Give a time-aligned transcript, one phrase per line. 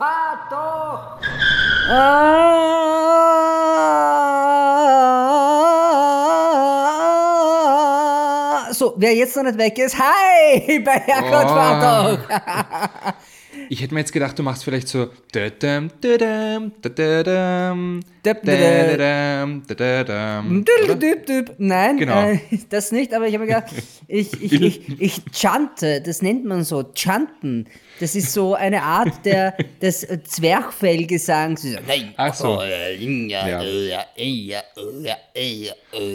[0.00, 1.20] fahr doch!
[7.42, 11.48] Ah, so, wer jetzt noch nicht weg ist, hi, bei Herrgott Oh.
[11.48, 13.14] fahr doch!
[13.68, 15.10] Ich hätte mir jetzt gedacht, du machst vielleicht so.
[21.58, 22.28] Nein, Genau.
[22.30, 22.38] äh,
[22.68, 23.72] das nicht, aber ich habe mir gedacht,
[24.08, 27.66] ich, ich, ich, ich chante, das nennt man so, chanten.
[28.00, 31.66] Das ist so eine Art der, des Zwerchfellgesangs.
[32.16, 32.60] Ach so.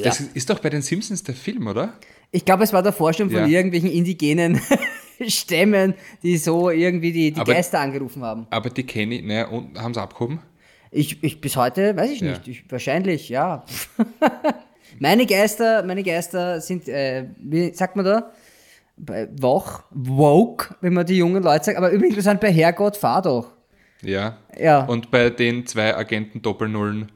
[0.04, 1.94] Das ist doch bei den Simpsons der Film, oder?
[2.32, 3.48] Ich glaube, es war der Vorstand von Ja.
[3.48, 4.60] irgendwelchen indigenen
[5.28, 8.48] Stämmen, die so irgendwie die, die Aber- Geister angerufen haben.
[8.50, 10.40] Aber die kenne ich, naja, und haben sie abgehoben?
[10.92, 12.32] Ich, ich bis heute, weiß ich Ja.
[12.32, 12.48] nicht.
[12.48, 13.64] Ich, wahrscheinlich, ja.
[15.00, 18.32] meine Geister, meine Geister sind, äh, wie sagt man da?
[18.98, 21.78] Bei wach, woke, wenn man die jungen Leute sagt.
[21.78, 23.52] Aber übrigens, wir sind bei Herrgott, fahr doch.
[24.02, 24.38] Ja.
[24.58, 24.86] Ja.
[24.86, 27.12] Und bei den zwei Agenten Doppelnullen,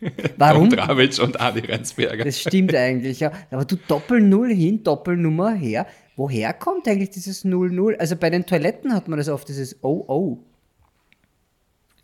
[0.36, 0.70] Warum?
[0.70, 2.24] Dravic und Adi Reinsberger.
[2.24, 3.32] Das stimmt eigentlich, ja.
[3.50, 5.86] Aber du Doppel-Null hin, Doppelnummer her.
[6.16, 7.96] Woher kommt eigentlich dieses 0-0?
[7.96, 10.38] Also bei den Toiletten hat man das oft, dieses Oh-Oh.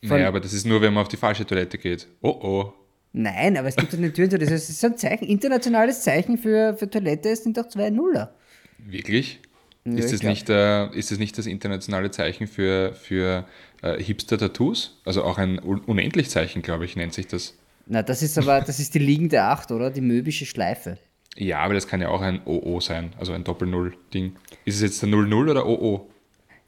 [0.02, 2.08] naja, aber das ist nur, wenn man auf die falsche Toilette geht.
[2.20, 2.72] Oh oh.
[3.16, 7.30] Nein, aber es gibt eine Tür, das ist ein Zeichen, internationales Zeichen für, für Toilette,
[7.30, 8.34] es sind doch zwei Nuller.
[8.78, 9.40] Wirklich?
[9.84, 10.30] Ja, ist, das glaub.
[10.30, 13.46] nicht, äh, ist das nicht das internationale Zeichen für, für
[13.82, 15.00] äh, Hipster-Tattoos?
[15.04, 17.54] Also auch ein Un Unendlich-Zeichen, glaube ich, nennt sich das.
[17.86, 19.92] Na, das ist aber, das ist die liegende Acht, oder?
[19.92, 20.98] Die möbische Schleife.
[21.36, 24.34] Ja, aber das kann ja auch ein OO sein, also ein Doppel-Null-Ding.
[24.64, 26.08] Ist es jetzt der 00 oder OO?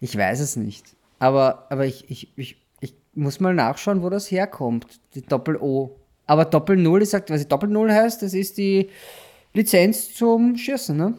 [0.01, 0.95] Ich weiß es nicht.
[1.19, 4.87] Aber, aber ich, ich, ich, ich muss mal nachschauen, wo das herkommt.
[5.17, 5.97] Die Doppel-O.
[6.27, 8.91] Aber Doppel-Null, ich sag, was die Doppel-Null heißt, das ist die
[9.55, 11.15] Lizenz zum Schießen, ne?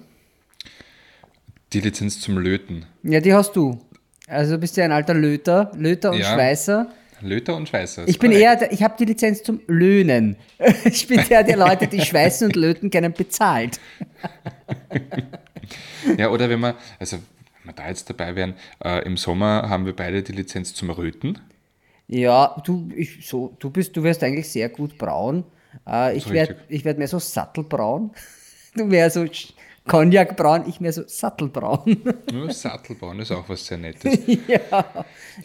[1.73, 2.85] Die Lizenz zum Löten.
[3.03, 3.79] Ja, die hast du.
[4.27, 6.33] Also du bist ja ein alter Löter, Löter und Ja.
[6.33, 6.87] Schweißer.
[7.21, 8.07] Löter und Schweißer.
[8.07, 8.61] Ich bin korrekt.
[8.61, 10.35] eher, ich habe die Lizenz zum Löhnen.
[10.85, 13.79] Ich bin der, der Leute, die schweißen und löten, gerne bezahlt.
[16.17, 17.17] Ja, oder wenn wir, also
[17.63, 18.53] wenn wir da jetzt dabei wären,
[18.83, 21.39] äh, im Sommer haben wir beide die Lizenz zum Röten.
[22.07, 25.43] Ja, du, ich, so, du bist, du wirst eigentlich sehr gut braun.
[25.87, 28.11] Äh, ich werde werd mehr so sattelbraun.
[28.75, 29.25] Du mehr so
[29.87, 31.97] Cognacbraun, ich mehr so sattelbraun.
[32.33, 34.19] Nur Sattelbauen ist auch was sehr Nettes.
[34.47, 34.85] ja.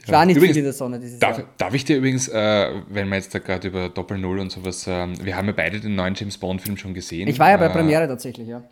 [0.04, 1.46] Ich war nicht Übrigens, viel in der Sonne dieses Darf, Jahr.
[1.56, 5.14] darf ich dir übrigens, äh, wenn wir jetzt da gerade über Doppel-Null und sowas, ähm,
[5.24, 7.28] wir haben ja beide den neuen James Bond-Film schon gesehen.
[7.28, 8.62] Ich war ja bei Äh, Premiere tatsächlich, ja.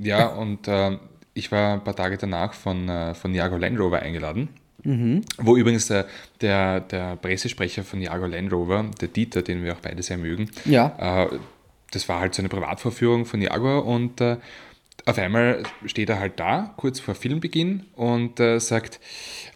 [0.00, 0.96] Ja, und äh,
[1.34, 4.48] ich war ein paar Tage danach von, äh, von Jago Land Rover eingeladen.
[4.84, 5.22] Mhm.
[5.38, 6.06] Wo übrigens der,
[6.40, 10.50] der, der Pressesprecher von Jago Land Rover, der Dieter, den wir auch beide sehr mögen,
[10.64, 11.24] Ja.
[11.24, 11.28] äh,
[11.92, 14.36] das war halt so eine Privatvorführung von Jaguar und äh,
[15.06, 19.00] auf einmal steht er halt da, kurz vor Filmbeginn und äh, sagt,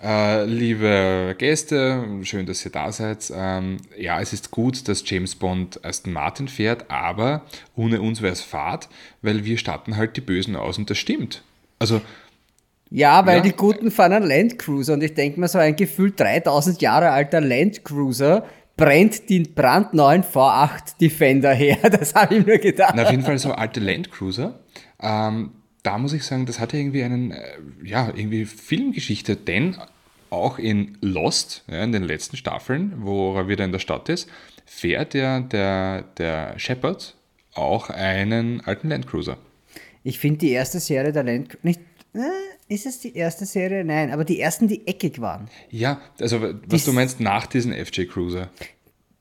[0.03, 3.31] äh, liebe Gäste, schön, dass ihr da seid.
[3.35, 7.43] Ähm, ja, es ist gut, dass James Bond Aston Martin fährt, aber
[7.77, 8.89] ohne uns wäre es Fahrt,
[9.23, 11.43] weil wir statten halt die Bösen aus und das stimmt.
[11.79, 12.01] Also,
[12.95, 13.43] Ja, weil Ja.
[13.43, 17.41] die Guten fahren einen Landcruiser und ich denke mir, so ein gefühlt 3000 Jahre alter
[17.41, 18.47] Landcruiser
[18.77, 21.77] brennt den brandneuen V8 Defender her.
[21.91, 22.95] Das habe ich mir gedacht.
[22.97, 24.61] na, auf jeden Fall so alte Landcruiser.
[25.01, 25.51] Ähm,
[25.83, 27.41] da muss ich sagen, das hat ja irgendwie einen, äh,
[27.83, 29.77] ja, irgendwie Filmgeschichte, denn
[30.31, 34.29] auch in Lost, ja, in den letzten Staffeln, wo er wieder in der Stadt ist,
[34.67, 37.17] fährt ja der, der Shepard
[37.55, 39.37] auch einen alten Landcruiser.
[40.05, 41.59] Ich finde die erste Serie der Land...
[41.65, 41.81] Nicht,
[42.15, 42.19] äh,
[42.69, 43.85] ist es die erste Serie?
[43.85, 45.49] Nein, aber die ersten, die eckig waren.
[45.71, 48.51] Ja, also was Dies- du meinst nach diesen FJ Cruiser.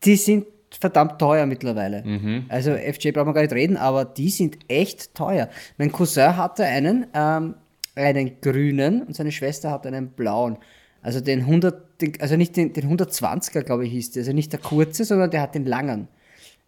[0.05, 0.45] Die sind
[0.79, 2.03] verdammt teuer mittlerweile.
[2.03, 2.45] Mhm.
[2.49, 5.49] Also FJ brauchen wir gar nicht reden, aber die sind echt teuer.
[5.77, 7.55] Mein Cousin hatte einen, ähm,
[7.95, 10.57] einen grünen und seine Schwester hatte einen blauen.
[11.01, 14.21] Also den 100, den, also nicht den, den 120er, glaube ich, hieß der.
[14.21, 16.07] Also nicht der kurze, sondern der hat den langen.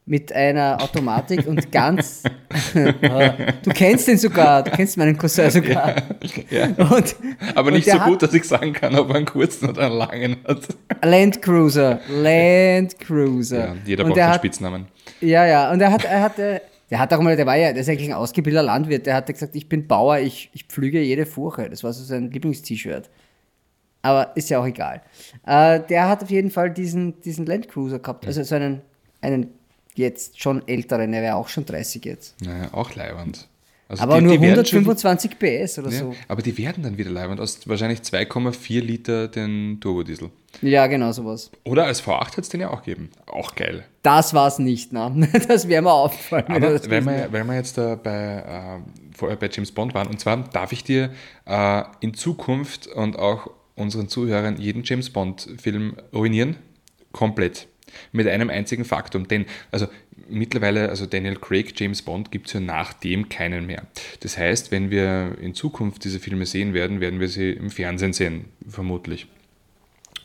[0.07, 2.21] Mit einer Automatik und ganz.
[2.73, 5.95] du kennst den sogar, du kennst meinen Cousin sogar.
[6.51, 6.67] Ja.
[6.77, 7.15] Und,
[7.55, 10.37] Aber nicht so gut, dass ich sagen kann, ob er einen kurzen oder einen langen
[10.47, 10.67] hat.
[11.03, 13.67] Land Cruiser, Land Cruiser.
[13.69, 14.85] Ja, jeder und braucht einen hat, Spitznamen.
[15.21, 16.61] Ja, ja, und er hat, er hatte,
[16.91, 19.25] der hat auch mal, der war ja, der ist eigentlich ein ausgebildeter Landwirt, der hat
[19.25, 21.67] gesagt, ich bin Bauer, ich, ich pflüge jede Furche.
[21.69, 23.09] Das war so sein Lieblingst-T-Shirt.
[24.03, 25.01] Aber ist ja auch egal.
[25.47, 28.81] Äh, der hat auf jeden Fall diesen, diesen Land Cruiser gehabt, also so einen,
[29.21, 29.49] einen
[29.95, 32.41] jetzt schon älteren, er wäre auch schon 30 jetzt.
[32.41, 33.47] Naja, auch leiwand.
[33.87, 36.15] Also Aber die- nur die werden schon- 125 PS oder Ja, so.
[36.27, 40.31] aber die werden dann wieder leibend aus wahrscheinlich 2,4 Liter den Turbodiesel.
[40.63, 41.51] Ja, genau sowas.
[41.65, 43.11] Oder als V8 hat es den ja auch gegeben.
[43.27, 43.85] Auch geil.
[44.01, 45.29] Das war's nicht, ne?
[45.47, 46.45] Das wäre mir aufgefallen.
[46.47, 49.93] wenn er Aber gewesen wir, weil wir jetzt da bei, äh, vorher bei James Bond
[49.93, 51.11] waren, und zwar darf ich dir
[51.45, 56.55] äh, in Zukunft und auch unseren Zuhörern jeden James Bond-Film ruinieren.
[57.11, 57.67] Komplett.
[58.11, 59.27] Mit einem einzigen Faktum.
[59.27, 59.87] Denn, also
[60.27, 63.87] mittlerweile, also Daniel Craig, James Bond, gibt es ja nach dem keinen mehr.
[64.21, 68.13] Das heißt, wenn wir in Zukunft diese Filme sehen werden, werden wir sie im Fernsehen
[68.13, 69.27] sehen, vermutlich.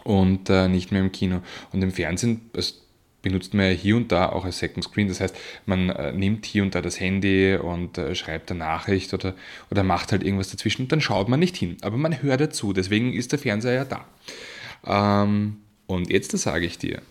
[0.04, 1.42] Und äh, nicht mehr im Kino.
[1.72, 2.74] Und im Fernsehen, also
[3.22, 5.08] benutzt man ja hier und da auch als Second Screen.
[5.08, 5.36] Das heißt,
[5.66, 9.34] man äh, nimmt hier und da das Handy und äh, schreibt eine Nachricht oder,
[9.70, 11.76] oder macht halt irgendwas dazwischen und dann schaut man nicht hin.
[11.82, 15.22] Aber man hört dazu, deswegen ist der Fernseher ja da.
[15.24, 17.02] Ähm, und jetzt sage ich dir,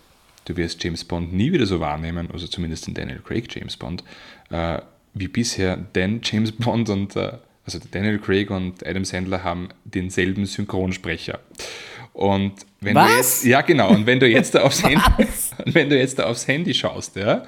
[0.50, 4.04] du wirst James Bond nie wieder so wahrnehmen, also zumindest den Daniel Craig James Bond,
[4.50, 4.78] äh,
[5.14, 7.32] wie bisher, denn James Bond und äh,
[7.64, 11.38] also Daniel Craig und Adam Sandler haben denselben Synchronsprecher.
[12.12, 13.08] Und wenn Was?
[13.08, 15.28] du jetzt, ja genau, und wenn du jetzt da aufs Handy,
[15.66, 17.44] wenn du jetzt da aufs Handy schaust, ja,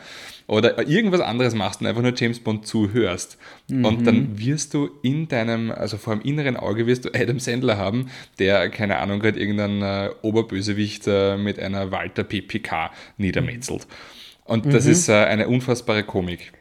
[0.46, 3.84] oder irgendwas anderes machst und einfach nur James Bond zuhörst Mhm.
[3.84, 7.78] und dann wirst du in deinem, also vor dem inneren Auge wirst du Adam Sandler
[7.78, 13.86] haben, der, keine Ahnung, gerade irgendeinen äh, Oberbösewicht äh, mit einer Walter PPK niedermetzelt.
[14.44, 14.92] Und das Mhm.
[14.92, 16.52] ist äh, eine unfassbare Komik.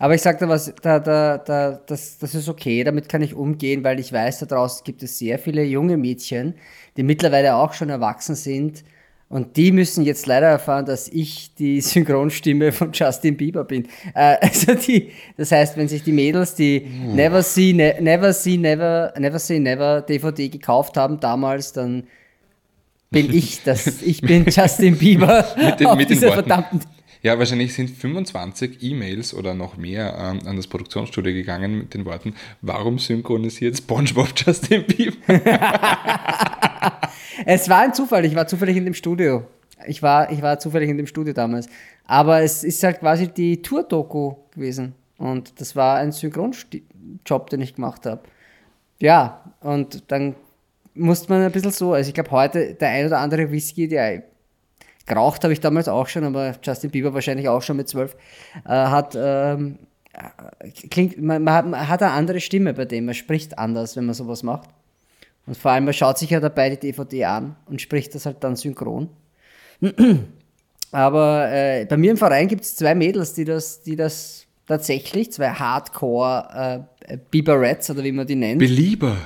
[0.00, 3.34] Aber ich sag dir was, da, da, da, das, das ist okay, damit kann ich
[3.34, 6.54] umgehen, weil ich weiß, da draußen gibt es sehr viele junge Mädchen,
[6.96, 8.84] die mittlerweile auch schon erwachsen sind.
[9.30, 13.86] Und die müssen jetzt leider erfahren, dass ich die Synchronstimme von Justin Bieber bin.
[14.14, 16.80] Äh, also die, das heißt, wenn sich die Mädels die
[17.14, 22.04] Never See, ne, Never See, Never, Never See, Never DVD gekauft haben damals, dann
[23.10, 24.00] bin ich das.
[24.02, 26.80] Ich bin Justin Bieber Mit den- auf mit den dieser verdammten
[27.22, 32.04] Ja, wahrscheinlich sind 25 E-Mails oder noch mehr ähm, an das Produktionsstudio gegangen mit den
[32.06, 35.16] Worten, warum synchronisiert SpongeBob Justin Bieber?
[37.44, 39.44] Es war ein Zufall, ich war zufällig in dem Studio.
[39.86, 41.68] Ich war, ich war zufällig in dem Studio damals.
[42.04, 44.94] Aber es ist halt quasi die Tour-Doku gewesen.
[45.18, 48.22] Und das war ein Synchronjob, den ich gemacht habe.
[49.00, 50.34] Ja, und dann
[50.94, 54.24] musste man ein bisschen so, also ich glaube heute der ein oder andere Whisky, der
[55.06, 58.16] geraucht habe ich damals auch schon, aber Justin Bieber wahrscheinlich auch schon mit zwölf,
[58.64, 59.78] äh, hat, ähm,
[60.12, 63.96] äh, klingt, man, man, hat, man hat eine andere Stimme bei dem, man spricht anders,
[63.96, 64.68] wenn man sowas macht.
[65.48, 68.44] Und vor allem, man schaut sich ja dabei die DVD an und spricht das halt
[68.44, 69.08] dann synchron.
[70.92, 75.32] Aber äh, bei mir im Verein gibt es zwei Mädels, die das, die das tatsächlich,
[75.32, 79.16] zwei Hardcore äh, Biberets oder wie man die nennt, Belieber.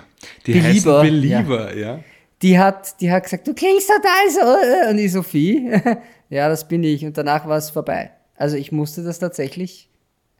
[0.46, 1.98] Die Belieber, heißen Belieber, ja.
[2.40, 4.90] die hat, die hat gesagt, du klingst total so.
[4.90, 5.72] Und ich, Sophie,
[6.30, 7.04] ja, das bin ich.
[7.04, 8.12] Und danach war es vorbei.
[8.36, 9.88] Also ich musste das tatsächlich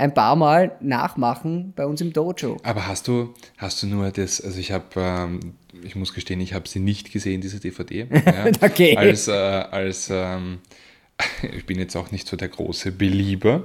[0.02, 2.56] ein paar Mal nachmachen bei uns im Dojo.
[2.64, 5.54] Aber hast du, hast du nur das, also ich habe, ähm,
[5.84, 8.08] ich muss gestehen, ich habe sie nicht gesehen, diese DVD.
[8.26, 8.96] Ja, Okay.
[8.96, 10.58] Als, äh, als ähm,
[11.56, 13.62] ich bin jetzt auch nicht so der große Belieber,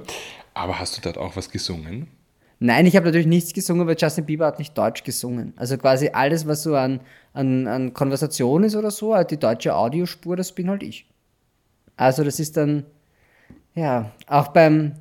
[0.54, 2.06] aber hast du dort auch was gesungen?
[2.60, 5.54] Nein, ich habe natürlich nichts gesungen, weil Justin Bieber hat nicht Deutsch gesungen.
[5.56, 7.00] Also quasi alles, was so an,
[7.32, 11.06] an, an Konversation ist oder so, halt die deutsche Audiospur, das bin halt ich.
[11.96, 12.84] Also das ist dann,
[13.74, 14.94] ja, auch beim,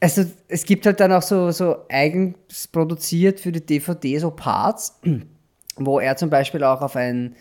[0.00, 4.98] also es gibt halt dann auch so, so eigens produziert für die DVD so Parts,
[5.76, 7.34] wo er zum Beispiel auch auf ein,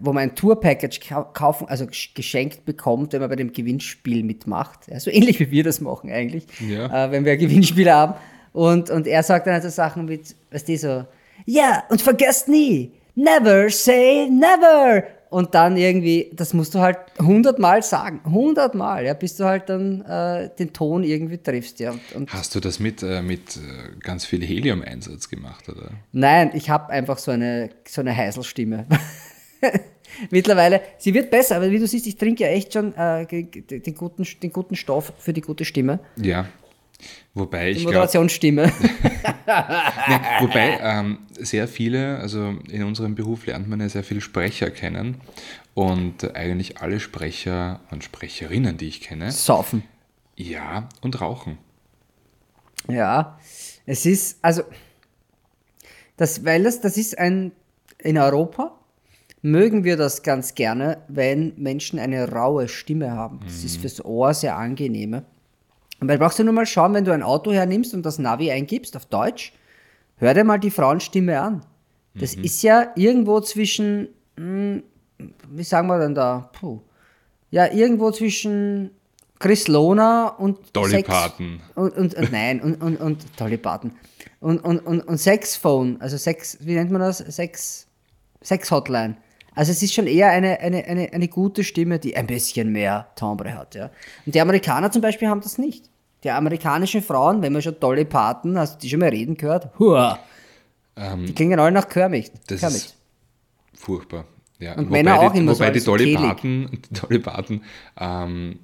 [0.00, 4.22] wo man ein Tour-Package kau- kaufen, also gesch- geschenkt bekommt, wenn man bei dem Gewinnspiel
[4.24, 4.80] mitmacht.
[4.88, 7.06] Ja, so ähnlich wie wir das machen eigentlich, Ja.
[7.06, 8.14] äh, wenn wir ein Gewinnspiel haben.
[8.52, 11.04] Und, und er sagt dann halt so Sachen mit, weißt du, so,
[11.46, 15.04] ja, und vergesst nie, never say never.
[15.30, 20.00] Und dann irgendwie, das musst du halt hundertmal sagen, hundertmal, ja, bis du halt dann
[20.02, 21.90] äh, den Ton irgendwie triffst, ja.
[21.90, 25.90] Und, und Hast du das mit, äh, mit äh, ganz viel Helium-Einsatz gemacht, oder?
[26.12, 28.86] Nein, ich habe einfach so eine, so eine Heiselstimme.
[30.30, 33.94] Mittlerweile, sie wird besser, aber wie du siehst, ich trinke ja echt schon äh, den,
[33.94, 36.00] guten, den guten Stoff für die gute Stimme.
[36.16, 36.46] Ja.
[37.34, 38.72] Wobei Die ich Moderationsstimme.
[40.40, 45.18] wobei ähm, sehr viele, also in unserem Beruf lernt man ja sehr viele Sprecher kennen
[45.74, 49.84] und eigentlich alle Sprecher und Sprecherinnen, die ich kenne, Saufen.
[50.36, 51.58] ja und rauchen.
[52.88, 53.38] Ja,
[53.86, 54.62] es ist, also,
[56.16, 57.52] das, weil das, das ist ein,
[57.98, 58.74] in Europa
[59.42, 63.40] mögen wir das ganz gerne, wenn Menschen eine raue Stimme haben.
[63.44, 65.24] Das ist fürs Ohr sehr angenehme.
[66.00, 68.50] Und weil brauchst du nur mal schauen, wenn du ein Auto hernimmst und das Navi
[68.50, 69.52] eingibst auf Deutsch,
[70.16, 71.64] hör dir mal die Frauenstimme an.
[72.14, 74.82] Das ist ja irgendwo zwischen, hm,
[75.50, 76.50] wie sagen wir denn da?
[76.52, 76.80] Puh.
[77.50, 78.90] Ja, irgendwo zwischen
[79.38, 81.60] Chris Lona und Dolly Sex- Parton.
[81.76, 83.92] Und, und, und nein, und, und, und Dolly Parton.
[84.40, 87.18] Und, und, und, und Sexphone, also Sex, wie nennt man das?
[87.18, 87.86] Sex,
[88.42, 89.16] Sex-Hotline.
[89.58, 93.08] Also es ist schon eher eine, eine, eine, eine gute Stimme, die ein bisschen mehr
[93.16, 93.90] Timbre hat, ja.
[94.24, 95.90] Und die Amerikaner zum Beispiel haben das nicht.
[96.22, 99.76] Die amerikanischen Frauen, wenn man schon Dolly Parton, hast du die schon mal reden gehört?
[99.80, 100.20] Hua.
[100.96, 102.30] die klingen alle nach Kermit.
[102.46, 102.76] Das Kermit.
[102.76, 102.96] ist
[103.74, 104.26] furchtbar.
[104.60, 106.14] Ja, Und wobei Männer auch die, immer so Wobei die Dolly.
[106.14, 107.64] Parton, Dolly Parton
[107.98, 108.60] ähm,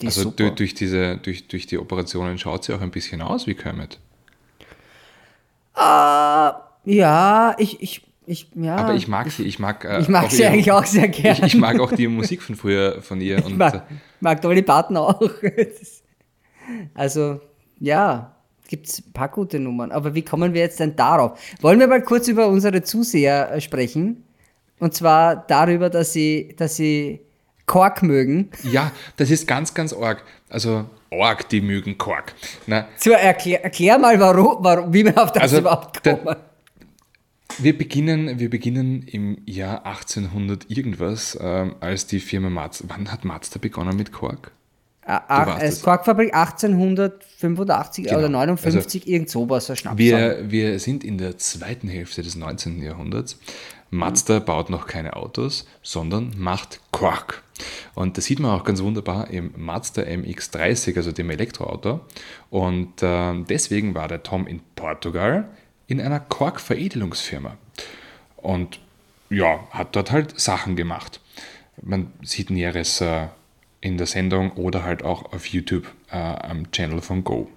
[0.00, 3.46] Die also durch, durch, diese, durch, durch die Operationen schaut sie auch ein bisschen aus
[3.46, 4.00] wie Kermit.
[5.76, 8.76] Ja, ich, ich, ich, ja.
[8.76, 11.38] Aber ich mag sie, ich mag äh, Ich mag sie ihre- eigentlich auch sehr gerne.
[11.46, 13.38] Ich, ich mag auch die Musik von früher von ihr.
[13.40, 13.80] Ich Und, mag, äh,
[14.20, 15.20] mag Dolly Parton auch.
[16.94, 17.40] Also,
[17.78, 18.34] ja,
[18.68, 19.92] gibt es ein paar gute Nummern.
[19.92, 21.38] Aber wie kommen wir jetzt denn darauf?
[21.60, 24.24] Wollen wir mal kurz über unsere Zuseher äh, sprechen?
[24.78, 27.20] Und zwar darüber, dass sie, dass sie
[27.66, 28.50] Kork mögen.
[28.62, 30.22] ja, das ist ganz, ganz arg.
[30.48, 32.34] Also arg, die mögen Kork.
[32.66, 36.36] Na, So, erklär, erklär mal, warum, warum, wie wir auf das Also, überhaupt kommen.
[37.58, 42.86] Wir beginnen, wir beginnen im Jahr 1800 irgendwas, ähm, als die Firma Mazda.
[42.88, 44.52] Wann hat Mazda begonnen mit Kork?
[45.06, 45.82] Ah, warst als.
[45.82, 48.18] Korkfabrik 1885 Genau.
[48.18, 49.98] oder 59, irgend sowas, Schnaps.
[49.98, 52.82] Wir, wir sind in der zweiten Hälfte des 19.
[52.82, 53.38] Jahrhunderts.
[53.90, 57.42] Mazda baut noch keine Autos, sondern macht Quark.
[57.94, 62.00] Und das sieht man auch ganz wunderbar im Mazda MX-30, also dem Elektroauto.
[62.50, 65.48] Und ähm, deswegen war der Tom in Portugal
[65.86, 67.56] in einer Quark-Veredelungsfirma.
[68.36, 68.80] Und
[69.30, 71.20] ja, hat dort halt Sachen gemacht.
[71.82, 73.28] Man sieht Näheres äh,
[73.80, 77.48] in der Sendung oder halt auch auf YouTube äh, am Channel von Go.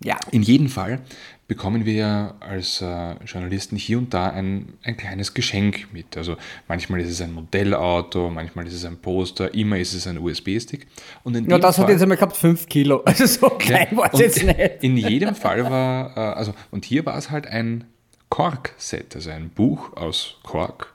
[0.00, 1.00] Ja, In jedem Fall
[1.46, 6.16] bekommen wir ja als äh, Journalisten hier und da ein, ein kleines Geschenk mit.
[6.16, 6.36] Also
[6.68, 10.86] manchmal ist es ein Modellauto, manchmal ist es ein Poster, immer ist es ein USB-Stick.
[11.22, 13.02] Und in ja das hat Fall- jetzt einmal gehabt 5 Kilo.
[13.04, 14.82] Also so klein war es jetzt nicht.
[14.82, 17.84] In jedem Fall war, äh, also, und hier war es halt ein
[18.30, 20.92] Kork-Set, also ein Buch aus Kork.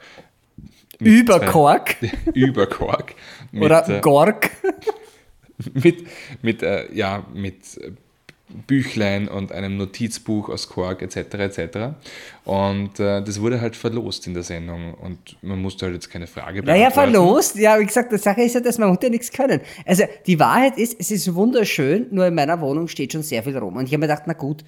[0.99, 1.95] Über Kork
[2.33, 3.15] über Kork.
[3.53, 4.49] Mit, oder äh, Gork.
[5.73, 6.05] mit,
[6.41, 7.91] mit, äh, ja, mit äh,
[8.67, 11.17] Büchlein und einem Notizbuch aus Quark etc.
[11.35, 11.77] etc.
[12.45, 16.27] Und äh, das wurde halt verlost in der Sendung und man musste halt jetzt keine
[16.27, 17.11] Frage Naja, beantworten.
[17.11, 17.55] verlost.
[17.55, 19.61] Ja, wie gesagt, die Sache ist ja, dass man ja nichts können.
[19.85, 23.57] Also die Wahrheit ist, es ist wunderschön, nur in meiner Wohnung steht schon sehr viel
[23.57, 23.75] rum.
[23.75, 24.63] Und ich habe mir gedacht, na gut,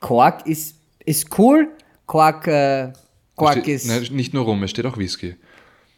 [0.00, 1.68] Quark ist, ist cool.
[2.06, 2.92] Quark, äh,
[3.36, 3.86] Quark Steht, ist.
[3.88, 5.36] nein, nicht nur rum, es steht auch Whisky.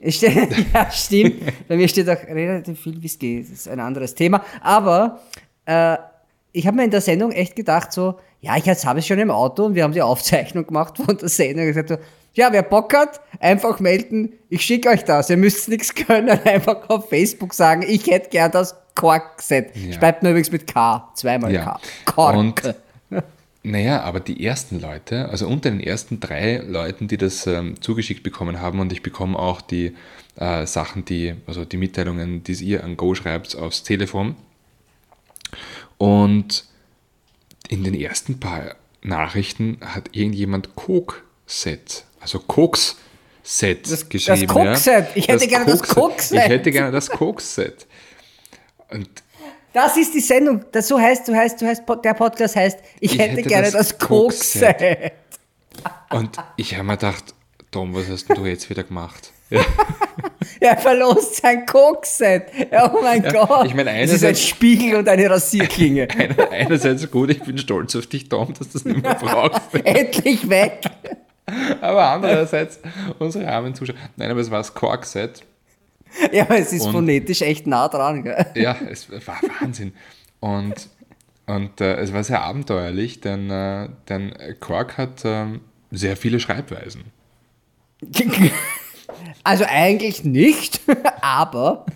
[0.09, 0.33] Steht,
[0.75, 1.35] ja, stimmt.
[1.67, 3.41] Bei mir steht auch relativ viel Whisky.
[3.43, 4.45] Das ist ein anderes Thema.
[4.61, 5.21] Aber
[5.65, 5.97] äh,
[6.53, 9.19] ich habe mir in der Sendung echt gedacht, so, ja, ich jetzt habe es schon
[9.19, 11.69] im Auto und wir haben die Aufzeichnung gemacht von der Sendung.
[11.69, 11.99] Ich gesagt, so,
[12.35, 14.33] ja, wer Bock hat, einfach melden.
[14.49, 15.29] Ich schicke euch das.
[15.29, 16.29] Ihr müsst nichts können.
[16.45, 19.75] Einfach auf Facebook sagen, ich hätte gern das Quark-Set.
[19.75, 19.95] Ja.
[19.95, 21.11] Schreibt mir übrigens mit K.
[21.15, 21.65] Zweimal Ja.
[21.65, 21.81] K.
[22.05, 22.37] Kork.
[22.37, 22.75] Und
[23.65, 28.23] naja, aber die ersten Leute, also unter den ersten drei Leuten, die das ähm, zugeschickt
[28.23, 29.97] bekommen haben, und ich bekomme auch die
[30.37, 34.37] äh, Sachen, die, also die Mitteilungen, die ihr an Go schreibt, aufs Telefon.
[35.99, 36.65] Und
[37.69, 44.47] in den ersten paar Nachrichten hat irgendjemand Coke-Set, also Koks-Set Das- geschrieben.
[44.47, 45.09] das Coke-Set.
[45.15, 46.39] Ich hätte gerne das Coke-Set.
[46.45, 47.87] Ich hätte gerne das Coke-Set.
[48.91, 49.09] Und
[49.73, 50.65] Das ist die Sendung.
[50.73, 53.71] Das so heißt, du heißt, du heißt, der Podcast heißt, ich, Ich hätte, hätte gerne
[53.71, 55.13] das das Coke-Set.
[56.11, 57.35] Und ich habe mir gedacht,
[57.71, 59.33] Tom, was hast du jetzt wieder gemacht?
[60.61, 62.47] Ja, Er verlost sein Coke-Set.
[62.73, 63.67] Oh mein Gott.
[63.67, 66.09] ich meine, es ist ein einerseits- Spiegel und eine Rasierklinge.
[66.19, 69.61] einer- einerseits gut, ich bin stolz auf dich, Tom, dass du das nicht mehr brauchst.
[69.85, 70.81] Endlich weg.
[71.81, 72.81] Aber andererseits,
[73.19, 73.97] unsere armen Zuschauer.
[74.17, 75.45] Nein, aber es war das Quark-Set.
[76.33, 78.25] Ja, aber es ist Und- phonetisch echt nah dran.
[78.25, 78.47] Gell?
[78.55, 79.93] Ja, es war Wahnsinn.
[80.41, 80.89] Und,
[81.47, 87.05] und äh, es war sehr abenteuerlich, denn, äh, denn Quark hat ähm, sehr viele Schreibweisen.
[89.45, 90.81] Also eigentlich nicht,
[91.21, 91.87] aber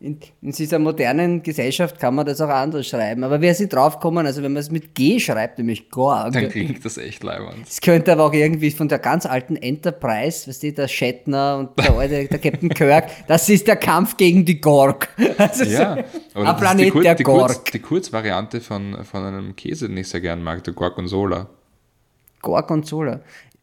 [0.00, 3.24] in, in dieser modernen Gesellschaft kann man das auch anders schreiben.
[3.24, 6.84] Aber wer sie draufkommen, also wenn man es mit G schreibt, nämlich Gorg, Dann klingt
[6.84, 7.66] das echt leibend.
[7.68, 11.78] Es könnte aber auch irgendwie von der ganz alten Enterprise, weißt du, der Shatner und
[11.78, 15.08] der alte, der Captain Kirk, das ist der Kampf gegen die Gorg.
[15.36, 17.72] Also Ja, so, aber ein das ist die, Planet Kur der die, Kurz Gorg.
[17.72, 21.48] die Kurzvariante von, von einem Käse, den ich sehr gern mag, der Gorgonzola.
[22.40, 23.20] Gorgonzola.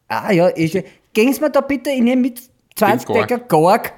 [0.10, 0.74] Ah ja, ich,
[1.14, 2.42] gehen Sie mir da bitte, ich nehme mit
[2.76, 3.28] 20 Den Gorg.
[3.28, 3.94] Decker Gorg.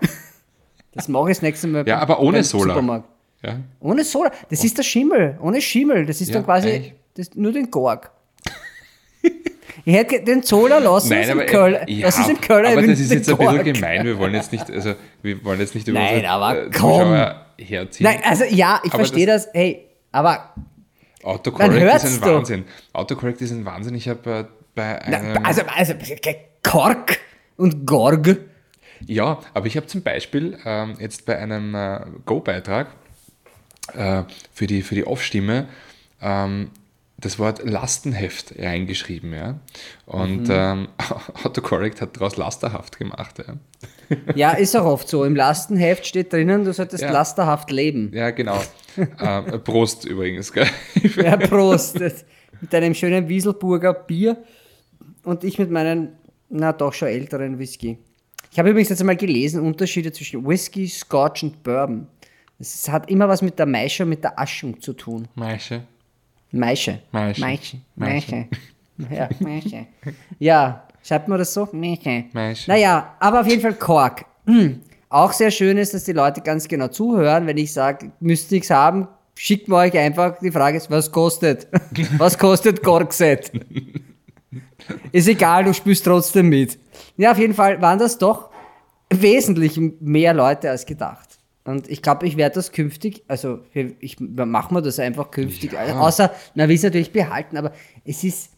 [0.94, 1.88] Das mache ich das nächste Mal.
[1.88, 2.74] Ja, aber ohne beim Sola.
[2.74, 3.08] Supermarkt.
[3.44, 4.32] Ja, Ohne Sola.
[4.50, 5.38] Das ist der Schimmel.
[5.42, 6.06] Ohne Schimmel.
[6.06, 8.10] Das ist Ja, dann quasi das, nur den Gorg.
[9.86, 11.78] Ich hätte den Zola lassen Nein, aber, Köln.
[11.88, 12.66] ja, das ist im Köln.
[12.66, 14.06] aber das ist jetzt ein bisschen gemein.
[14.06, 17.32] Wir wollen jetzt nicht, also wir wollen jetzt nicht über Nein, unsere aber äh, komm.
[17.58, 18.04] Herziehen.
[18.04, 20.54] Nein, also ja, ich Aber verstehe das, Hey, aber
[21.24, 22.30] Autocorrect ist ein.
[22.34, 22.66] Wahnsinn.
[22.92, 23.96] Autocorrect ist ein Wahnsinn.
[23.96, 24.44] Ich habe äh,
[24.76, 25.34] bei einem...
[25.34, 25.94] na, also, also
[26.64, 27.20] Kork
[27.56, 28.38] und Gorg.
[29.06, 32.88] Ja, aber ich habe zum Beispiel ähm, jetzt bei einem äh, Go-Beitrag
[33.94, 34.24] äh,
[34.54, 35.68] für die, für die Off-Stimme
[36.22, 36.72] ähm,
[37.20, 39.60] das Wort Lastenheft reingeschrieben, ja.
[40.06, 40.52] Und Mhm.
[40.52, 40.88] ähm,
[41.44, 43.56] Autocorrect hat daraus lasterhaft gemacht, ja.
[44.36, 45.26] Ja, ist auch oft so.
[45.26, 47.12] Im Lastenheft steht drinnen, du solltest Ja.
[47.12, 48.12] lasterhaft leben.
[48.14, 48.62] Ja, genau.
[48.98, 50.68] ähm, Prost übrigens, gell?
[51.16, 52.00] Ja, Prost.
[52.62, 54.38] Mit einem schönen Wieselburger Bier
[55.24, 56.10] und ich mit meinem,
[56.50, 57.98] na doch schon älteren Whisky.
[58.58, 62.08] Ich habe übrigens jetzt einmal gelesen, Unterschiede zwischen Whisky, Scotch und Bourbon.
[62.58, 65.28] Es hat immer was mit der Maische und mit der Aschung zu tun.
[65.36, 65.84] Maische.
[66.52, 67.00] Maische.
[67.12, 67.40] Maische.
[67.40, 67.78] Maische.
[67.96, 68.48] Maische.
[69.12, 69.86] Ja, Maische.
[70.40, 71.70] Ja, schreibt man das so?
[71.72, 72.26] Maische.
[72.34, 72.72] Maische.
[72.72, 74.26] Naja, aber auf jeden Fall Kork.
[74.48, 74.82] Hm.
[75.10, 78.72] Auch sehr schön ist, dass die Leute ganz genau zuhören, wenn ich sage, müsst nichts
[78.72, 81.68] haben, schickt mir euch einfach die Frage, ist, was kostet?
[82.18, 83.52] Was kostet Korkset?
[85.12, 86.80] Ist egal, du spürst trotzdem mit.
[87.18, 88.50] Ja, auf jeden Fall waren das doch
[89.12, 91.28] wesentlich mehr Leute als gedacht.
[91.64, 95.74] Und ich glaube, ich werde das künftig, also ich machen wir das einfach künftig.
[95.74, 96.00] Ja.
[96.00, 97.74] Außer, man will es natürlich behalten, aber
[98.06, 98.52] es ist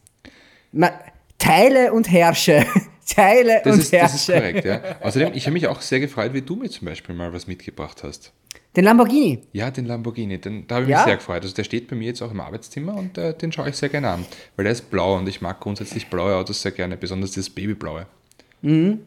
[0.72, 0.92] man,
[1.40, 2.66] Teile und Herrsche.
[3.08, 4.40] Teile Das und ist, das ist Herrsche.
[4.62, 4.82] korrekt, ja.
[5.02, 8.04] Außerdem, ich habe mich auch sehr gefreut, wie du mir zum Beispiel mal was mitgebracht
[8.04, 8.32] hast.
[8.76, 9.42] Den Lamborghini.
[9.54, 10.98] Ja, den Lamborghini, den, da habe ich Ja?
[10.98, 11.42] mich sehr gefreut.
[11.42, 13.90] Also der steht bei mir jetzt auch im Arbeitszimmer und äh, den schaue ich sehr
[13.90, 14.26] gerne an,
[14.56, 18.06] weil der ist blau und ich mag grundsätzlich blaue Autos sehr gerne, besonders das Babyblaue.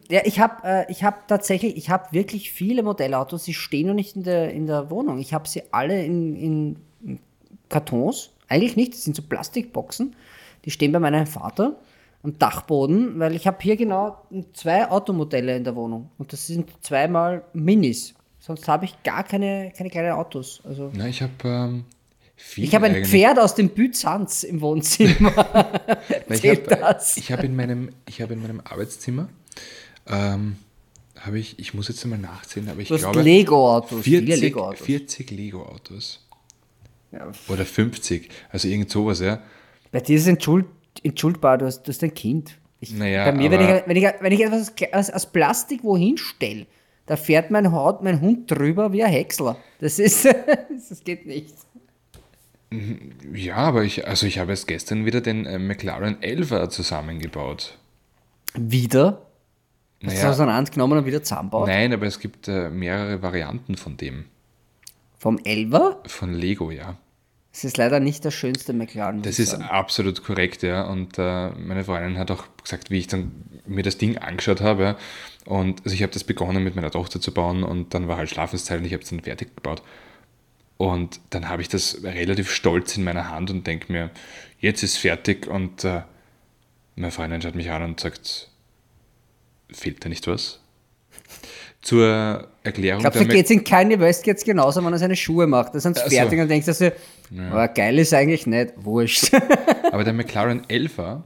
[0.09, 3.93] Ja, ich habe äh, ich hab tatsächlich, ich habe wirklich viele Modellautos, die stehen noch
[3.93, 5.19] nicht in der, in der Wohnung.
[5.19, 7.19] Ich habe sie alle in, in
[7.69, 8.31] Kartons.
[8.47, 10.15] Eigentlich nicht, das sind so Plastikboxen.
[10.65, 11.77] Die stehen bei meinem Vater
[12.23, 14.17] am Dachboden, weil ich habe hier genau
[14.53, 16.09] zwei Automodelle in der Wohnung.
[16.17, 18.13] Und das sind zweimal Minis.
[18.39, 20.61] Sonst habe ich gar keine, keine kleinen Autos.
[20.65, 21.85] Also Na, ich habe ähm,
[22.55, 23.05] ich habe ein.
[23.05, 25.31] Pferd aus dem Byzanz im Wohnzimmer.
[26.27, 29.29] Na, ich habe hab in, meinem, ich hab in meinem Arbeitszimmer,
[30.07, 30.57] ähm,
[31.19, 34.85] habe ich, ich muss jetzt einmal nachzählen, aber ich Du glaube Lego-Autos, viele 40, Lego-Autos.
[34.85, 36.27] 40 Lego-Autos.
[37.11, 37.31] Ja.
[37.47, 39.41] Oder 50, also irgend sowas, ja.
[39.91, 40.65] Bei dir ist es entschuld,
[41.03, 42.57] entschuldbar, du hast, du hast ein Kind.
[42.79, 46.17] Ich, Naja, bei mir, wenn ich, wenn, ich, wenn ich etwas aus, aus Plastik wohin
[46.17, 46.65] stelle,
[47.05, 49.57] da fährt mein, Haut, mein Hund drüber wie ein Häcksler.
[49.79, 50.25] Das ist,
[50.89, 51.53] das geht nicht.
[53.33, 57.77] Ja, aber ich, also ich habe erst gestern wieder den äh, McLaren 11er zusammengebaut.
[58.55, 59.27] Wieder?
[60.03, 61.67] Hast du Naja, auseinandergenommen und wieder zusammenbaut?
[61.67, 64.25] nein, aber es gibt äh, mehrere Varianten von dem.
[65.17, 66.01] Vom Elver?
[66.07, 66.97] Von Lego, ja.
[67.53, 69.21] Das ist leider nicht der schönste McLaren.
[69.21, 69.63] Das ist sagen.
[69.63, 70.83] absolut korrekt, ja.
[70.83, 73.31] Und äh, meine Freundin hat auch gesagt, wie ich dann
[73.65, 74.83] mir das Ding angeschaut habe.
[74.83, 74.97] ja.
[75.45, 78.29] Und also ich habe das begonnen mit meiner Tochter zu bauen und dann war halt
[78.29, 79.83] Schlafenszeit und ich habe es dann fertig gebaut.
[80.77, 84.09] Und dann habe ich das relativ stolz in meiner Hand und denke mir,
[84.59, 85.47] jetzt ist fertig.
[85.47, 86.01] Und äh,
[86.95, 88.49] meine Freundin schaut mich an und sagt,
[89.73, 90.59] fehlt da nicht was?
[91.81, 95.17] Zur Erklärung Ich glaube, da geht es in Kanye West geht's genauso, wenn er seine
[95.17, 95.75] Schuhe macht.
[95.75, 96.09] Da sind sie so.
[96.15, 96.91] fertig und denkst du so,
[97.51, 98.73] aber geil ist eigentlich nicht.
[98.77, 99.31] Wurscht.
[99.91, 101.21] Aber der McLaren 11er,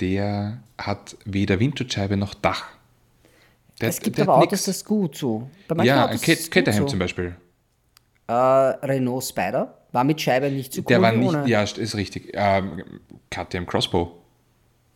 [0.00, 2.64] der hat weder Windschutzscheibe noch Dach.
[3.80, 4.64] Der, es gibt der aber hat Autos, nix.
[4.66, 5.48] das ist gut so.
[5.82, 7.04] Ja, Autos es Caterham gut zum so.
[7.04, 7.36] Beispiel.
[8.28, 11.48] Äh, Renault Spider war mit Scheibe nicht so cool Der war nicht, ohne.
[11.48, 12.30] ja, ist richtig.
[12.34, 12.82] Ähm,
[13.30, 14.12] KTM Crossbow.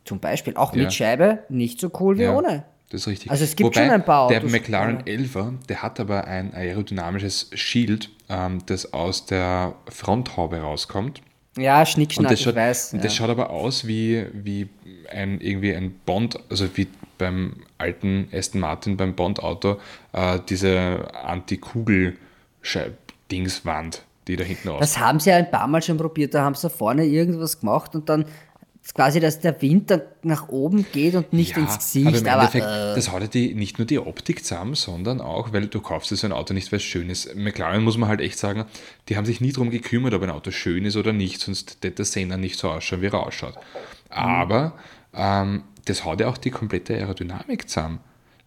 [0.04, 0.56] Zum Beispiel.
[0.56, 0.82] Auch Ja.
[0.82, 2.64] mit Scheibe nicht so cool wie Ja, ohne.
[2.90, 3.30] Das ist richtig.
[3.30, 5.04] Also es gibt Wobei, schon ein paar Der Autos McLaren ohne.
[5.04, 11.20] 11er, der hat aber ein aerodynamisches Shield, ähm, das aus der Fronthaube rauskommt.
[11.56, 12.92] Ja, Und Schnickschnack, das, ich schaut, weiß.
[12.92, 13.04] und ja.
[13.04, 14.68] das schaut aber aus wie, wie
[15.10, 16.86] ein, irgendwie ein Bond, also wie
[17.18, 19.78] beim alten Aston Martin beim Bond-Auto,
[20.12, 24.80] äh, diese Anti-Kugel-Dingswand, die da hinten raus.
[24.80, 26.34] Das haben sie ja ein paar Mal schon probiert.
[26.34, 28.26] Da haben sie vorne irgendwas gemacht und dann
[28.94, 32.06] quasi, dass der Wind dann nach oben geht und nicht ins Gesicht.
[32.06, 35.20] Aber im Aber, Endeffekt, äh, das haut ja die, nicht nur die Optik zusammen, sondern
[35.20, 37.34] auch, weil du kaufst dir so ein Auto nicht, weil es schön ist.
[37.34, 38.64] McLaren muss man halt echt sagen,
[39.08, 41.90] die haben sich nie darum gekümmert, ob ein Auto schön ist oder nicht, sonst hätte
[41.96, 43.54] der Sehner nicht so ausschauen, wie er ausschaut.
[44.08, 44.74] Aber
[45.14, 48.00] ähm, das haut ja auch die komplette Aerodynamik zusammen.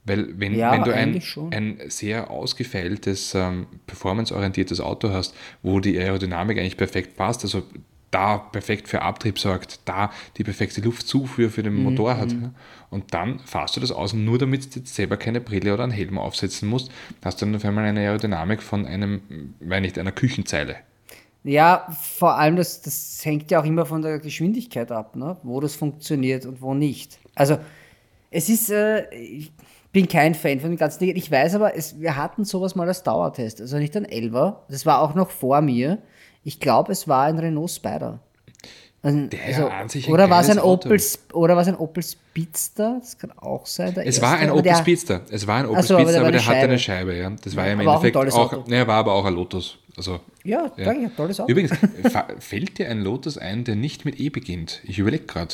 [0.05, 1.21] Weil wenn, Ja, wenn du ein,
[1.51, 7.63] ein sehr ausgefeiltes, ähm, performanceorientiertes Auto hast, wo die Aerodynamik eigentlich perfekt passt, also
[8.11, 12.35] da perfekt für Abtrieb sorgt, da die perfekte Luftzufuhr für den Mhm, Motor hat.
[12.41, 12.53] ja.
[12.89, 15.91] Und dann fahrst du das aus, nur damit du jetzt selber keine Brille oder einen
[15.91, 16.91] Helm aufsetzen musst,
[17.23, 20.77] hast du dann auf einmal eine Aerodynamik von einem, weil nicht einer Küchenzeile.
[21.43, 25.37] ja, vor allem, das, das hängt ja auch immer von der Geschwindigkeit ab, ne?
[25.43, 27.19] wo das funktioniert und wo nicht.
[27.35, 27.57] Also,
[28.31, 29.53] es ist, äh, ich
[29.93, 31.17] bin kein Fan von den ganzen Dingen.
[31.17, 33.61] Ich weiß aber, es, wir hatten sowas mal als Dauertest.
[33.61, 35.99] Also nicht ein Elver, das war auch noch vor mir.
[36.49, 38.17] Ich glaube, es war ein Renault Spider.
[39.03, 40.89] Sich ein oder war es ein Auto.
[40.89, 40.99] Opel,
[41.33, 42.97] oder war es ein Opel Speedster?
[42.99, 43.95] Das kann auch sein.
[43.97, 45.21] Es war ein aber Opel der- Speedster.
[45.29, 47.15] Es war ein Opel so, aber Speedster, der aber war der eine hatte eine Scheibe,
[47.15, 47.29] ja.
[47.29, 48.67] Das war ja im aber auch ein Endeffekt auch, Auto.
[48.67, 49.77] ne, war aber auch ein Lotus.
[49.95, 50.85] Also, Ja, ja.
[50.85, 51.51] danke, tolles Auto.
[51.51, 51.71] Übrigens,
[52.39, 54.81] fällt dir ein Lotus ein, der nicht mit E beginnt?
[54.85, 55.53] Ich überlege gerade.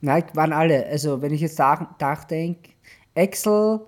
[0.00, 0.86] Nein, waren alle.
[0.86, 2.70] Also, wenn ich jetzt nach- nachdenke,
[3.14, 3.80] Excel,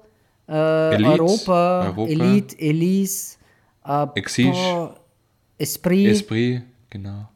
[0.48, 2.12] äh, Elite, Europa, Europa.
[2.12, 3.36] Elite, Elise,
[3.86, 4.94] äh, Exige.
[5.64, 7.28] Esprit, Esprit, genau.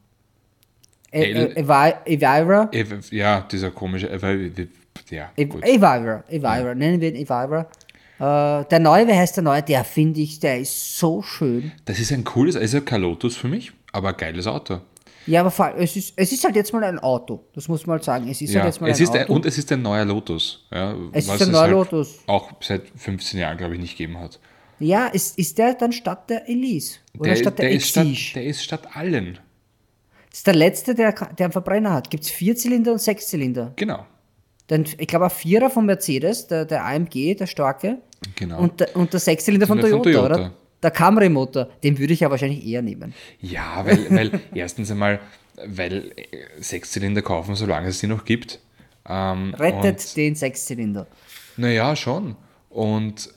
[1.11, 4.07] E- El- E- Evi- Evira, Ev- Ja, dieser komische.
[4.11, 4.67] Ev-
[5.09, 5.31] Ja.
[5.35, 7.61] Evira, Evira, nennen wir ihn Evira.
[8.19, 9.63] Äh, der neue, wer heißt der neue?
[9.63, 11.71] Der finde ich, der ist so schön.
[11.85, 14.81] Das ist ein cooles, also kein Lotus für mich, aber ein geiles Auto.
[15.25, 17.43] Ja, aber vor allem, es ist, es ist halt jetzt mal ein Auto.
[17.53, 18.27] Das muss man halt sagen.
[18.29, 19.33] Es ist Ja, halt jetzt mal es ein ist ein, Auto.
[19.33, 20.65] und es ist ein neuer Lotus.
[20.71, 22.19] Ja, Es ist ein neuer halt Lotus.
[22.27, 24.39] Auch seit 15 Jahren, glaube ich, nicht gegeben hat.
[24.79, 26.99] Ja, ist, ist der dann statt der Elise?
[27.17, 29.39] Oder Der, statt der, der, ist statt, der ist statt allen.
[30.29, 32.09] Das ist der letzte, der, der einen Verbrenner hat.
[32.09, 33.73] Gibt es Vierzylinder und Sechszylinder?
[33.75, 34.05] Genau.
[34.67, 37.97] Dann, ich glaube, ein Vierer von Mercedes, der, der AMG, der starke,
[38.35, 38.59] genau.
[38.59, 40.53] und der, und der Sechszylinder von Von Toyota, oder?
[40.81, 43.13] Der Camry-Motor, den würde ich ja wahrscheinlich eher nehmen.
[43.41, 45.19] Ja, weil, weil erstens einmal,
[45.65, 48.59] weil äh, Sechszylinder kaufen, solange es die noch gibt.
[49.07, 51.07] Ähm, Rettet den Sechszylinder.
[51.57, 52.35] Naja, schon.
[52.69, 53.29] Und,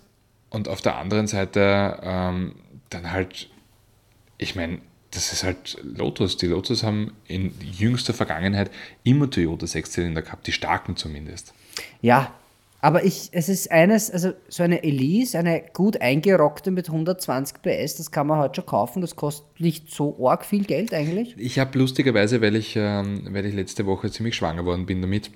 [0.52, 2.54] und auf der anderen Seite ähm,
[2.90, 3.48] dann halt,
[4.38, 4.78] ich meine,
[5.10, 6.36] das ist halt Lotus.
[6.36, 8.70] Die Lotus haben in jüngster Vergangenheit
[9.02, 11.54] immer Toyota Sechszylinder gehabt, die starken zumindest.
[12.00, 12.32] Ja,
[12.80, 17.96] aber ich, es ist eines, also so eine Elise, eine gut eingerockte mit 120 PS,
[17.96, 21.36] das kann man heute schon kaufen, das kostet nicht so arg viel Geld eigentlich.
[21.38, 25.30] Ich habe lustigerweise, weil ich, ähm, weil ich letzte Woche ziemlich schwanger worden bin damit,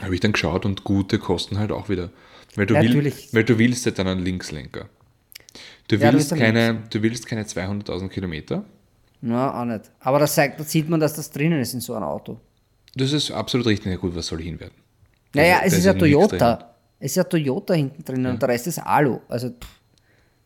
[0.00, 2.10] habe ich dann geschaut und gute kosten halt auch wieder.
[2.54, 3.28] Weil du, Ja, will, natürlich.
[3.32, 4.88] weil du willst ja dann einen Linkslenker.
[5.88, 8.64] Du Ja, du willst, willst einen keine, du willst keine 200.000 Kilometer.
[9.20, 9.90] Na, auch nicht.
[10.00, 12.38] Aber das zeigt, da sieht man, dass das drinnen ist in so einem Auto.
[12.94, 13.90] Das ist absolut richtig.
[13.92, 14.76] Ja, gut, was soll hinwerden?
[15.34, 16.74] Naja, Da- es ist ja ja Toyota.
[17.00, 19.20] Es ist ja Toyota hinten drin und der Rest ist Alu.
[19.28, 19.68] Also, pff,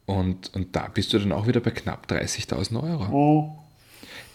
[0.06, 3.06] Und, und da bist du dann auch wieder bei knapp 30.000 Euro.
[3.12, 3.58] Oh.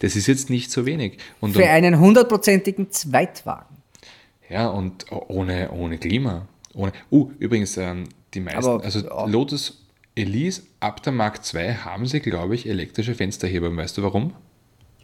[0.00, 1.18] Das ist jetzt nicht so wenig.
[1.40, 3.76] Und, für einen hundertprozentigen Zweitwagen.
[4.48, 6.46] ja, und ohne, ohne Klima.
[6.74, 8.04] Ohne, uh, übrigens, ähm,
[8.34, 9.24] die meisten, Aber, also ja.
[9.26, 13.74] Lotus Elise ab der Mark II haben sie, glaube ich, elektrische Fensterheber.
[13.74, 14.34] Weißt du warum?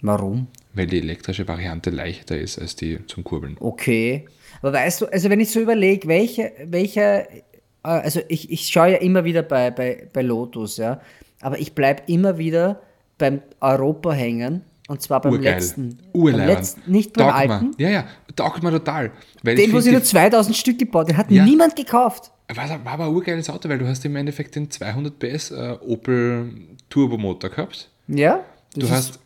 [0.03, 0.49] Warum?
[0.75, 3.57] Weil die elektrische Variante leichter ist als die zum Kurbeln.
[3.61, 4.27] Okay.
[4.61, 7.43] Aber weißt du, also wenn ich so überlege, welche, welche, äh,
[7.83, 11.01] also ich, ich schaue ja immer wieder bei, bei, bei Lotus, ja,
[11.41, 12.83] aber ich bleibe immer wieder
[13.19, 15.55] beim Europa hängen und zwar beim Urgeil.
[15.55, 15.97] letzten.
[15.97, 16.47] Beim Urleibern.
[16.49, 17.71] letzten nicht beim Taugt alten.
[17.79, 19.13] Ja, ja, taugt mir total.
[19.43, 21.45] Weil Den, wo sie nur 2000 Stück gebaut, den hat Ja.
[21.45, 22.31] niemand gekauft.
[22.55, 25.77] War, war aber ein urgeiles Auto, weil du hast im Endeffekt den 200 PS äh,
[25.81, 26.53] Opel
[26.91, 27.89] Turbomotor gehabt.
[28.09, 28.41] Ja?
[28.77, 29.19] Du hast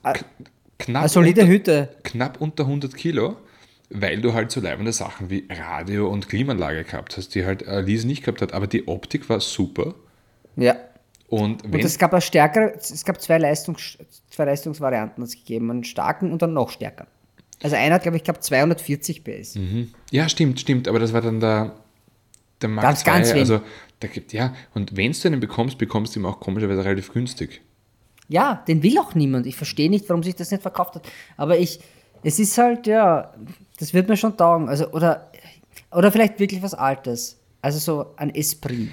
[0.78, 1.88] knapp, eine solide unter, Hütte.
[2.04, 3.36] knapp unter 100 Kilo,
[3.90, 7.80] weil du halt so leibende Sachen wie Radio und Klimaanlage gehabt hast, die halt äh,
[7.80, 8.52] Lise nicht gehabt hat.
[8.52, 9.94] Aber die Optik war super.
[10.54, 10.76] Ja.
[11.28, 13.98] Und wenn, Und es gab eine stärkere, es gab zwei, Leistungs,
[14.38, 17.08] zwei Leistungsvarianten, es gegeben, einen starken und einen noch stärker.
[17.60, 19.58] Also einer hat, glaube ich, gehabt 240 PS.
[20.12, 21.74] ja, stimmt, stimmt, aber das war dann der,
[22.62, 23.40] der Mark Ganz, II, ganz wenig.
[23.40, 23.60] also
[23.98, 27.62] da gibt, ja, und wenn du einen bekommst, bekommst du ihn auch komischerweise relativ günstig.
[28.28, 29.46] Ja, den will auch niemand.
[29.46, 31.08] Ich verstehe nicht, warum sich das nicht verkauft hat.
[31.36, 31.80] Aber ich,
[32.22, 33.34] es ist halt, ja,
[33.80, 34.68] das wird mir schon taugen.
[34.68, 35.32] Also, oder,
[35.90, 37.40] oder vielleicht wirklich was Altes.
[37.60, 38.90] Also so ein Esprit.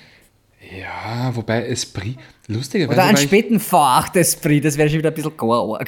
[0.79, 5.37] Ja, wobei Esprit, lustigerweise Oder einen späten V8 Esprit, das wäre schon wieder ein bisschen
[5.37, 5.79] gar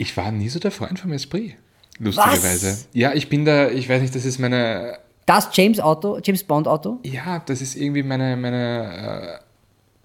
[0.00, 1.56] ich war nie so der Freund vom Esprit.
[1.98, 2.86] Lustigerweise.
[2.94, 6.66] Ja, ich bin da, ich weiß nicht, das ist meine Das James Auto, James Bond
[6.66, 7.00] Auto?
[7.02, 9.42] Ja, das ist irgendwie meine, meine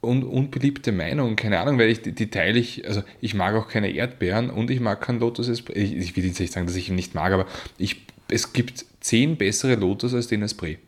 [0.04, 3.56] äh, un, unbeliebte Meinung, keine Ahnung, weil ich die, die teile ich, also ich mag
[3.56, 5.78] auch keine Erdbeeren und ich mag keinen Lotus Esprit.
[5.78, 7.46] Ich, ich will jetzt nicht sagen, dass ich ihn nicht mag, aber
[7.78, 10.80] ich, es gibt zehn bessere Lotus als den Esprit.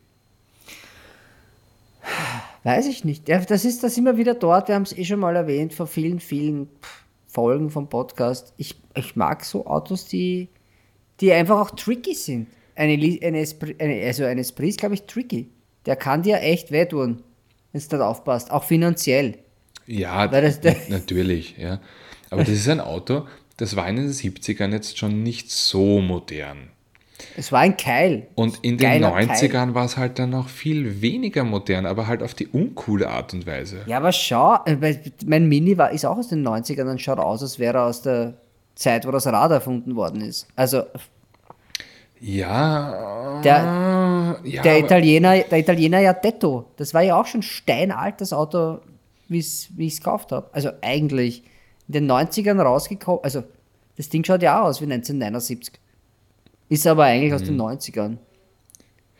[2.67, 3.29] Weiß ich nicht.
[3.29, 4.67] Das ist das immer wieder dort.
[4.67, 6.67] Wir haben es eh schon mal erwähnt vor vielen, vielen
[7.25, 8.53] Folgen vom Podcast.
[8.57, 10.49] Ich, ich mag so Autos, die,
[11.21, 12.47] die einfach auch tricky sind.
[12.75, 15.47] Eine, eine Esprit, eine, also ein Esprit ist, glaube ich, tricky.
[15.85, 17.23] Der kann dir echt wehtun,
[17.71, 18.51] wenn es dort aufpasst.
[18.51, 19.37] Auch finanziell.
[19.85, 21.79] Ja, das- na- natürlich, ja.
[22.31, 23.25] Aber das ist ein Auto,
[23.55, 26.67] das war in den 70ern jetzt schon nicht so modern.
[27.35, 28.27] Es war ein Keil.
[28.35, 32.21] Und in den Geiler 90ern war es halt dann noch viel weniger modern, aber halt
[32.21, 33.81] auf die uncoole Art und Weise.
[33.87, 37.41] Ja, aber schau, äh, mein Mini war, ist auch aus den 90ern und schaut aus,
[37.41, 38.35] als wäre er aus der
[38.75, 40.47] Zeit, wo das Rad erfunden worden ist.
[40.55, 40.83] Also
[42.19, 48.21] Ja, Der- ja, der, Italiener, der Italiener ja Detto, das war ja auch schon steinalt,
[48.21, 48.79] das Auto,
[49.27, 50.49] wie ich es gekauft habe.
[50.51, 51.43] Also eigentlich
[51.87, 53.43] in den 90ern rausgekommen, also
[53.97, 55.73] das Ding schaut ja auch aus wie 1979.
[56.69, 58.17] Ist aber eigentlich aus den 90ern.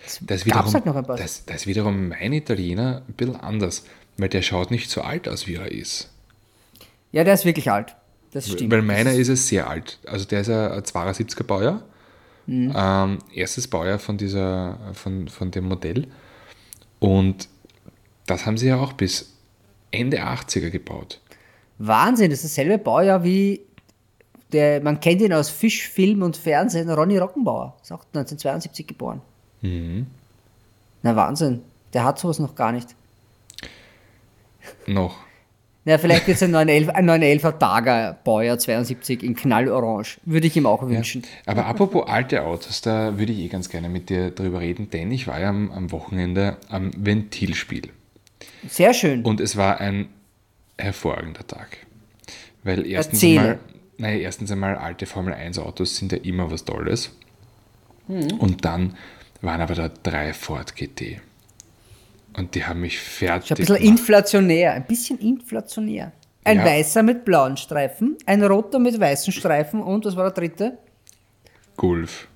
[0.03, 1.17] Das Gab's wiederum, halt noch ein paar.
[1.17, 3.85] das, das wiederum mein Italiener ein bisschen anders,
[4.17, 6.09] weil der schaut nicht so alt aus, wie er ist.
[7.11, 7.95] Ja, der ist wirklich alt.
[8.31, 8.71] Das stimmt.
[8.71, 9.99] Weil meiner ist es sehr alt.
[10.05, 11.83] Also der ist ein 72er Baujahr.
[12.45, 12.73] Mhm.
[12.75, 16.07] Ähm, erstes Baujahr von, dieser, von, von dem Modell.
[16.99, 17.49] Und
[18.25, 19.33] das haben sie ja auch bis
[19.91, 21.21] Ende 80er gebaut.
[21.79, 23.61] Wahnsinn, das ist dasselbe Baujahr wie
[24.53, 27.75] der, man kennt ihn aus Fisch, Film und Fernsehen, Ronny Rockenbauer.
[27.81, 29.21] Ist auch 1972 geboren.
[29.61, 30.07] Mhm.
[31.03, 31.61] Na Wahnsinn,
[31.93, 32.95] der hat sowas noch gar nicht.
[34.85, 35.17] Noch.
[35.85, 40.17] Ja, vielleicht jetzt ein 911er Tager Baujahr 72 in Knallorange.
[40.25, 41.23] Würde ich ihm auch wünschen.
[41.45, 44.89] Ja, aber apropos alte Autos, da würde ich eh ganz gerne mit dir drüber reden,
[44.89, 47.83] denn ich war ja am, am Wochenende am Ventilspiel.
[48.67, 49.23] Sehr schön.
[49.23, 50.09] Und es war ein
[50.77, 51.77] hervorragender Tag.
[52.63, 53.59] Weil erstens einmal,
[53.97, 57.11] naja, erstens einmal alte Formel 1 Autos sind ja immer was Tolles.
[58.07, 58.39] Hm.
[58.39, 58.95] Und dann
[59.41, 61.21] waren aber da drei Ford GT.
[62.35, 63.51] Und die haben mich fertig.
[63.51, 63.89] Ein bisschen gemacht.
[63.89, 66.11] inflationär, ein bisschen inflationär.
[66.43, 66.65] Ein ja.
[66.65, 70.77] weißer mit blauen Streifen, ein roter mit weißen Streifen und was war der dritte?
[71.75, 72.27] Gulf.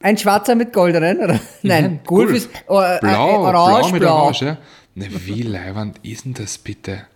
[0.00, 1.18] Ein schwarzer mit goldenen?
[1.18, 4.22] Nein, Nein Gulf, Gulf ist oh, äh, blau, äh, orange, blau mit blau.
[4.22, 4.42] orange.
[4.42, 4.58] Ja.
[4.94, 7.06] Ne, wie leiwand ist denn das bitte?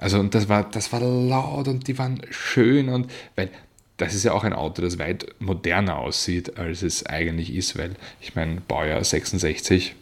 [0.00, 3.50] Also und das war, das war laut und die waren schön und weil
[3.98, 7.96] das ist ja auch ein Auto, das weit moderner aussieht, als es eigentlich ist, weil
[8.22, 9.94] ich meine, Baujahr 66,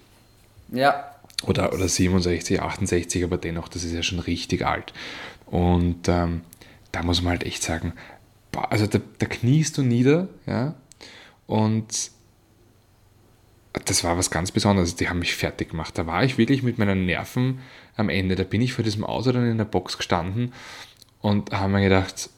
[0.71, 1.05] ja.
[1.43, 4.93] Oder, oder 67, 68, aber dennoch, das ist ja schon richtig alt.
[5.47, 6.43] Und ähm,
[6.93, 7.93] da muss man halt echt sagen,
[8.53, 10.75] also da, da kniest du nieder, ja,
[11.49, 12.13] und
[13.85, 14.97] das war was ganz Besonderes.
[14.97, 15.97] Die haben mich fertig gemacht.
[15.97, 17.61] Da war ich wirklich mit meinen Nerven
[17.99, 18.35] am Ende.
[18.35, 20.53] Da bin ich vor diesem Auto dann in der Box gestanden
[21.21, 22.31] und habe mir gedacht,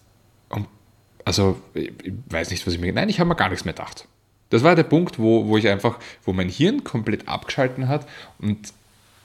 [1.25, 1.92] also ich
[2.29, 2.92] weiß nicht, was ich mir.
[2.92, 4.09] Nein, ich habe mir gar nichts mehr gedacht.
[4.49, 8.07] Das war der Punkt, wo, wo ich einfach, wo mein Hirn komplett abgeschalten hat
[8.38, 8.73] und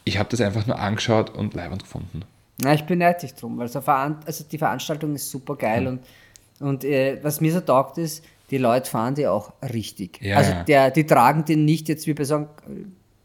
[0.04, 2.22] ich habe das einfach nur angeschaut und leibend gefunden.
[2.62, 5.88] Na, ich bin neidisch drum, weil so also die Veranstaltung ist super geil mhm.
[5.88, 6.02] und,
[6.60, 10.22] und äh, was mir so taugt ist, die Leute fahren die auch richtig.
[10.22, 12.48] Ja, also der, die tragen den nicht jetzt wie bei so einem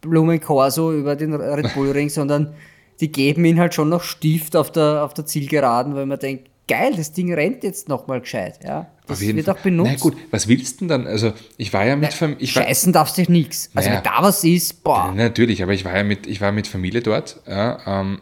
[0.00, 2.54] Blumenkorso über den Red Bull Ring, sondern
[3.00, 6.50] die geben ihn halt schon noch Stift auf der, auf der Zielgeraden, weil man denkt,
[6.68, 8.60] geil, das Ding rennt jetzt nochmal gescheit.
[8.62, 9.54] Ja, das wird Fall.
[9.54, 9.90] auch benutzt.
[9.92, 11.06] Na gut, was willst du denn dann?
[11.06, 12.46] Also ich war ja mit Familie.
[12.46, 13.70] Scheißen darfst du nichts.
[13.74, 15.12] Also naja, wenn da was ist, boah.
[15.12, 17.40] Natürlich, aber ich war ja mit, ich war mit Familie dort.
[17.46, 18.20] Ja, ähm,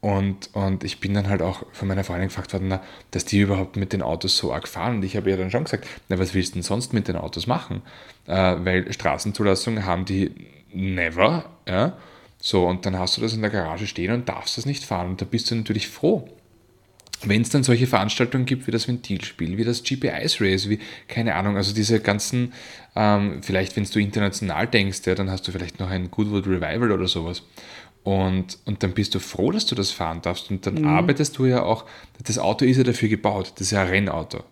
[0.00, 3.40] und, und ich bin dann halt auch von meiner Freundin gefragt worden, na, dass die
[3.40, 4.96] überhaupt mit den Autos so arg fahren.
[4.96, 7.16] Und ich habe ihr dann schon gesagt, na, was willst du denn sonst mit den
[7.16, 7.80] Autos machen?
[8.26, 10.30] Äh, weil Straßenzulassung haben die
[10.74, 11.46] never.
[11.66, 11.96] Ja?
[12.46, 15.08] So, und dann hast du das in der Garage stehen und darfst das nicht fahren.
[15.08, 16.28] Und da bist du natürlich froh
[17.26, 20.78] wenn es dann solche Veranstaltungen gibt wie das Ventilspiel, wie das GP Ice Race, wie,
[21.08, 22.52] keine Ahnung, also diese ganzen,
[22.94, 26.92] ähm, vielleicht wenn du international denkst, ja, dann hast du vielleicht noch ein Goodwood Revival
[26.92, 27.42] oder sowas.
[28.02, 30.50] Und, und dann bist du froh, dass du das fahren darfst.
[30.50, 30.88] Und dann mhm.
[30.88, 31.86] arbeitest du ja auch,
[32.22, 34.44] das Auto ist ja dafür gebaut, das ist ja ein Rennauto.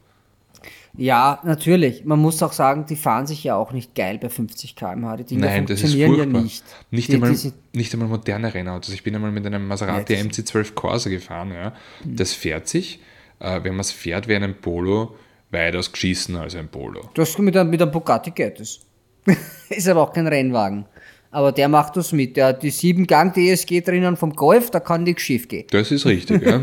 [0.97, 2.05] Ja, natürlich.
[2.05, 5.17] Man muss auch sagen, die fahren sich ja auch nicht geil bei 50 km/h.
[5.17, 6.65] Die Dinge Nein, funktionieren ja nicht.
[6.91, 8.93] Nicht, die, einmal, die nicht einmal moderne Rennautos.
[8.93, 11.53] Ich bin einmal mit einem Maserati ja, MC12 Corsa gefahren.
[11.53, 11.73] Ja.
[12.05, 12.17] Mhm.
[12.17, 13.01] Das fährt sich,
[13.41, 15.17] äh, wenn man es fährt, wie ein Polo,
[15.51, 17.09] weitaus geschissen als ein Polo.
[17.15, 18.81] Das mit einem, mit einem Bugatti geht es.
[19.71, 20.85] ist aber auch kein Rennwagen.
[21.33, 22.37] Aber der macht das mit.
[22.37, 25.67] Der hat die 7-Gang-DSG drinnen vom Golf, da kann nichts schief gehen.
[25.71, 26.61] Das ist richtig, ja.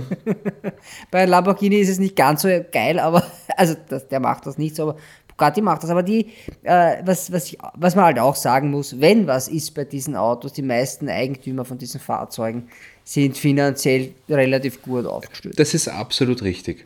[1.12, 3.24] Bei Lamborghini ist es nicht ganz so geil, aber,
[3.58, 5.90] also das, der macht das nicht so, aber Bugatti macht das.
[5.90, 6.28] Aber die,
[6.64, 10.54] äh, was, was, was man halt auch sagen muss, wenn was ist bei diesen Autos,
[10.54, 12.68] die meisten Eigentümer von diesen Fahrzeugen
[13.04, 15.58] sind finanziell relativ gut aufgestellt.
[15.60, 16.86] Das ist absolut richtig.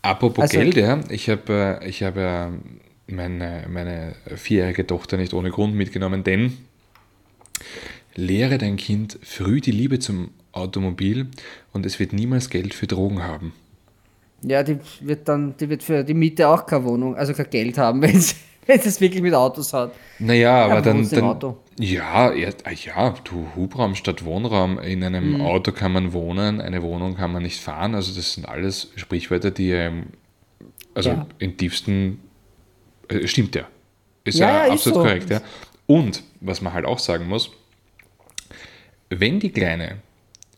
[0.00, 2.48] Apropos also, Geld, ja, ich habe äh, ich hab, äh,
[3.06, 6.56] meine, meine vierjährige Tochter nicht ohne Grund mitgenommen, denn
[8.14, 11.28] lehre dein Kind früh die Liebe zum Automobil
[11.72, 13.52] und es wird niemals Geld für Drogen haben.
[14.42, 17.78] Ja, die wird dann, die wird für die Miete auch keine Wohnung, also kein Geld
[17.78, 18.36] haben, wenn es
[18.66, 19.92] wenn es wirklich mit Autos hat.
[20.18, 24.78] Naja, aber dann, dann ja, ja, ah, ja, du Hubraum statt Wohnraum.
[24.78, 25.40] In einem mhm.
[25.40, 27.94] Auto kann man wohnen, eine Wohnung kann man nicht fahren.
[27.94, 30.04] Also das sind alles Sprichwörter, die ähm,
[30.94, 31.26] also ja.
[31.38, 32.20] in tiefsten
[33.08, 33.66] äh, stimmt ja.
[34.24, 35.02] Ist ja, ja absolut so.
[35.02, 35.40] korrekt, ja.
[35.86, 37.50] Und was man halt auch sagen muss,
[39.10, 39.98] wenn die Kleine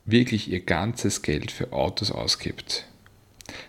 [0.04, 2.86] wirklich ihr ganzes Geld für Autos ausgibt,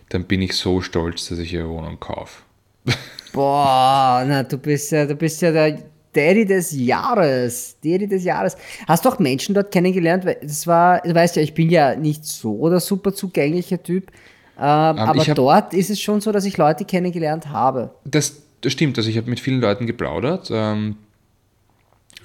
[0.10, 2.44] dann bin ich so stolz, dass ich ihre Wohnung kaufe.
[3.34, 5.80] Boah, na, du bist ja, du bist ja der
[6.14, 7.76] Daddy des Jahres.
[7.84, 8.56] Daddy des Jahres.
[8.88, 10.26] Hast du auch Menschen dort kennengelernt?
[10.42, 14.12] Das war, du weißt ja, ich bin ja nicht so der super zugängliche Typ.
[14.60, 17.92] Ähm, um, aber hab, dort ist es schon so, dass ich Leute kennengelernt habe.
[18.06, 18.98] Das, das stimmt.
[18.98, 20.50] Also ich habe mit vielen Leuten geplaudert.
[20.52, 20.98] Ähm,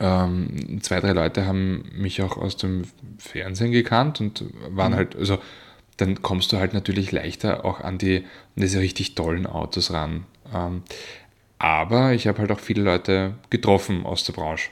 [0.00, 2.82] ähm, zwei, drei Leute haben mich auch aus dem
[3.16, 4.96] Fernsehen gekannt und waren mhm.
[4.96, 5.38] halt, also
[5.98, 8.24] dann kommst du halt natürlich leichter auch an, die, an
[8.56, 10.24] diese richtig tollen Autos ran.
[10.52, 10.82] Ähm,
[11.58, 14.70] aber ich habe halt auch viele Leute getroffen aus der Branche.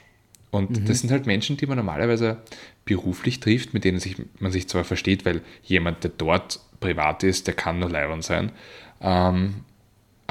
[0.49, 0.85] Und mhm.
[0.85, 2.41] das sind halt Menschen, die man normalerweise
[2.83, 7.47] beruflich trifft, mit denen sich, man sich zwar versteht, weil jemand, der dort privat ist,
[7.47, 8.51] der kann nur leibend sein.
[8.99, 9.63] Ähm,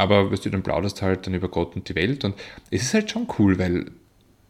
[0.01, 2.25] aber weißt du, dann plauderst halt dann über Gott und die Welt.
[2.25, 2.35] Und
[2.71, 3.91] es ist halt schon cool, weil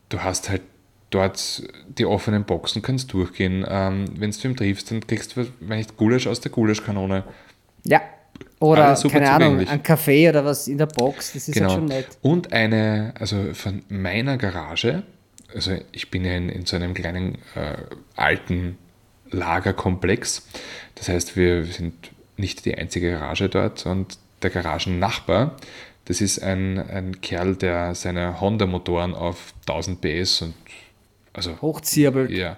[0.08, 0.62] du hast halt
[1.10, 1.64] dort
[1.98, 3.66] die offenen Boxen, kannst durchgehen.
[3.68, 7.24] Ähm, Wenn du ihn triffst, dann kriegst du, wenn nicht Gulasch aus der Gulaschkanone.
[7.84, 8.00] Ja.
[8.60, 11.70] Oder, keine Ahnung, ein Kaffee oder was in der Box, das ist genau.
[11.70, 12.06] halt schon nett.
[12.20, 15.02] Und eine, also von meiner Garage,
[15.54, 17.78] also ich bin ja in, in so einem kleinen äh,
[18.16, 18.76] alten
[19.30, 20.46] Lagerkomplex.
[20.94, 21.94] Das heißt, wir sind
[22.36, 25.56] nicht die einzige Garage dort und der Garagennachbar,
[26.06, 30.54] das ist ein, ein Kerl, der seine Honda-Motoren auf 1000 PS und
[31.32, 32.30] also hochzirbelt.
[32.30, 32.56] Ja,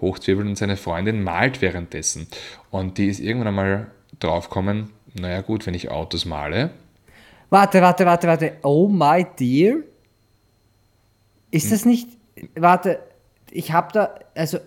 [0.00, 2.26] hochzirbelt und seine Freundin malt währenddessen.
[2.70, 6.70] Und die ist irgendwann einmal draufgekommen, naja gut, wenn ich Autos male.
[7.48, 8.52] Warte, warte, warte, warte.
[8.62, 9.78] Oh my dear.
[11.50, 11.70] Ist hm.
[11.70, 12.08] das nicht.
[12.54, 13.00] Warte,
[13.50, 14.14] ich habe da.
[14.34, 14.58] Also,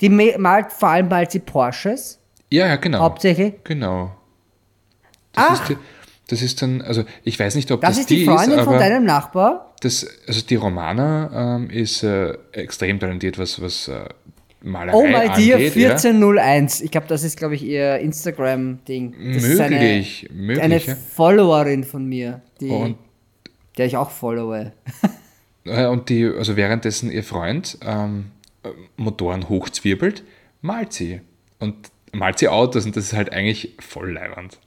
[0.00, 2.18] die malt vor allem malt sie Porsches.
[2.50, 3.00] Ja, ja, genau.
[3.00, 3.62] Hauptsächlich.
[3.64, 4.16] Genau.
[5.32, 5.62] Das Ach.
[5.62, 5.76] Ist die,
[6.28, 8.64] das ist dann, also ich weiß nicht, ob das, das ist die, die Freundin ist,
[8.64, 9.74] von deinem Nachbar.
[9.80, 14.04] Das, also die Romana ähm, ist äh, extrem talentiert, was, was äh,
[14.62, 16.78] Malerei Oh my dear 1401.
[16.78, 16.84] Ja.
[16.84, 19.14] Ich glaube, das ist, glaube ich, ihr Instagram-Ding.
[19.18, 19.60] Möglich,
[20.30, 20.62] eine, möglich.
[20.62, 20.94] Eine ja.
[20.94, 22.98] Followerin von mir, die, und,
[23.78, 24.72] der ich auch followe.
[25.64, 28.26] und die, also währenddessen ihr Freund ähm,
[28.96, 30.22] Motoren hochzwirbelt,
[30.60, 31.22] malt sie.
[31.58, 34.58] Und malt sie Autos und das ist halt eigentlich voll leiwand.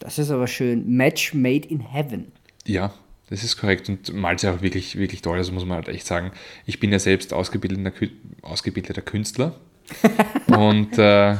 [0.00, 0.88] Das ist aber schön.
[0.88, 2.32] Match made in heaven.
[2.66, 2.92] Ja,
[3.28, 5.38] das ist korrekt und malt sie auch wirklich, wirklich toll.
[5.38, 6.32] Also muss man halt echt sagen.
[6.66, 7.92] Ich bin ja selbst ausgebildeter,
[8.42, 9.54] ausgebildeter Künstler.
[10.48, 11.36] und äh,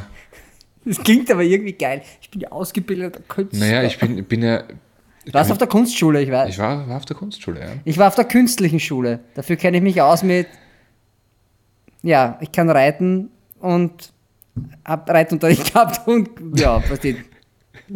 [0.85, 2.01] das klingt aber irgendwie geil.
[2.21, 3.59] Ich bin ja ausgebildeter Künstler.
[3.59, 4.63] Naja, ich bin, bin ja.
[5.25, 6.49] Du warst auf der Kunstschule, ich weiß.
[6.49, 7.67] Ich war, war auf der Kunstschule, ja.
[7.85, 9.19] Ich war auf der künstlichen Schule.
[9.35, 10.47] Dafür kenne ich mich aus mit.
[12.01, 14.11] Ja, ich kann reiten und
[14.83, 17.17] hab Reitunterricht gehabt und ja, versteht.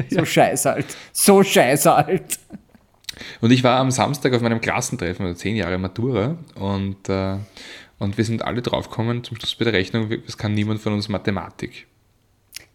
[0.10, 0.26] So ja.
[0.26, 0.86] scheiß halt.
[1.12, 2.40] So scheiß halt.
[3.42, 7.38] Und ich war am Samstag auf meinem Klassentreffen, also zehn Jahre Matura, und, äh,
[7.98, 11.08] und wir sind alle draufgekommen, zum Schluss bei der Rechnung, es kann niemand von uns
[11.08, 11.88] Mathematik.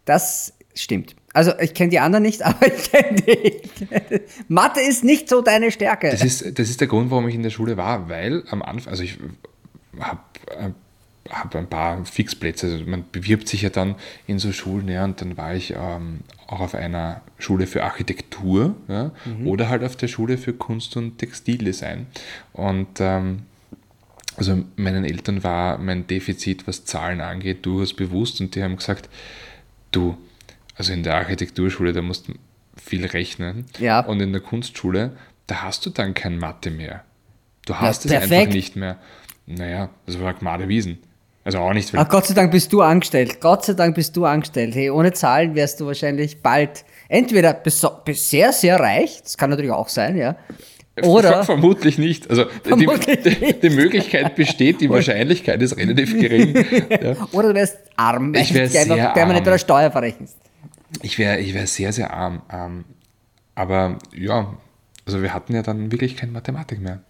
[0.04, 1.14] Das stimmt.
[1.32, 3.60] Also ich kenne die anderen nicht, aber ich kenne die.
[4.48, 6.10] Mathe ist nicht so deine Stärke.
[6.10, 8.90] Das ist, das ist der Grund, warum ich in der Schule war, weil am Anfang,
[8.90, 9.18] also ich
[9.98, 10.20] habe
[10.58, 10.70] äh,
[11.30, 12.66] habe ein paar Fixplätze.
[12.66, 13.94] Also man bewirbt sich ja dann
[14.26, 18.74] in so Schulen, ja, und dann war ich ähm, auch auf einer Schule für Architektur
[18.88, 19.46] ja, mhm.
[19.46, 22.06] oder halt auf der Schule für Kunst und Textildesign.
[22.52, 23.42] Und ähm,
[24.36, 29.08] also meinen Eltern war mein Defizit, was Zahlen angeht, durchaus bewusst und die haben gesagt,
[29.92, 30.16] du,
[30.74, 32.34] also in der Architekturschule, da musst du
[32.82, 34.00] viel rechnen ja.
[34.00, 35.16] und in der Kunstschule,
[35.46, 37.04] da hast du dann kein Mathe mehr.
[37.66, 38.98] Du hast es einfach nicht mehr.
[39.46, 40.98] Naja, das war Gmade Wiesen.
[41.44, 41.92] Also auch nicht.
[41.94, 43.40] Ach, Gott sei Dank bist du angestellt.
[43.40, 44.74] Gott sei Dank bist du angestellt.
[44.74, 47.60] Hey, ohne Zahlen wärst du wahrscheinlich bald entweder
[48.12, 50.36] sehr, sehr reich, das kann natürlich auch sein, ja.
[51.02, 52.28] Oder vermutlich nicht.
[52.28, 53.62] Also vermutlich die, nicht.
[53.62, 56.54] die, Möglichkeit besteht, die Wahrscheinlichkeit ist relativ gering.
[56.90, 57.16] ja.
[57.32, 60.36] Oder du wärst arm, ich wär sehr einfach permanent der Steuer verrechnest.
[61.02, 62.42] Ich wäre ich wär sehr, sehr arm.
[62.52, 62.84] Ähm,
[63.54, 64.54] aber ja,
[65.06, 67.00] also wir hatten ja dann wirklich keine Mathematik mehr.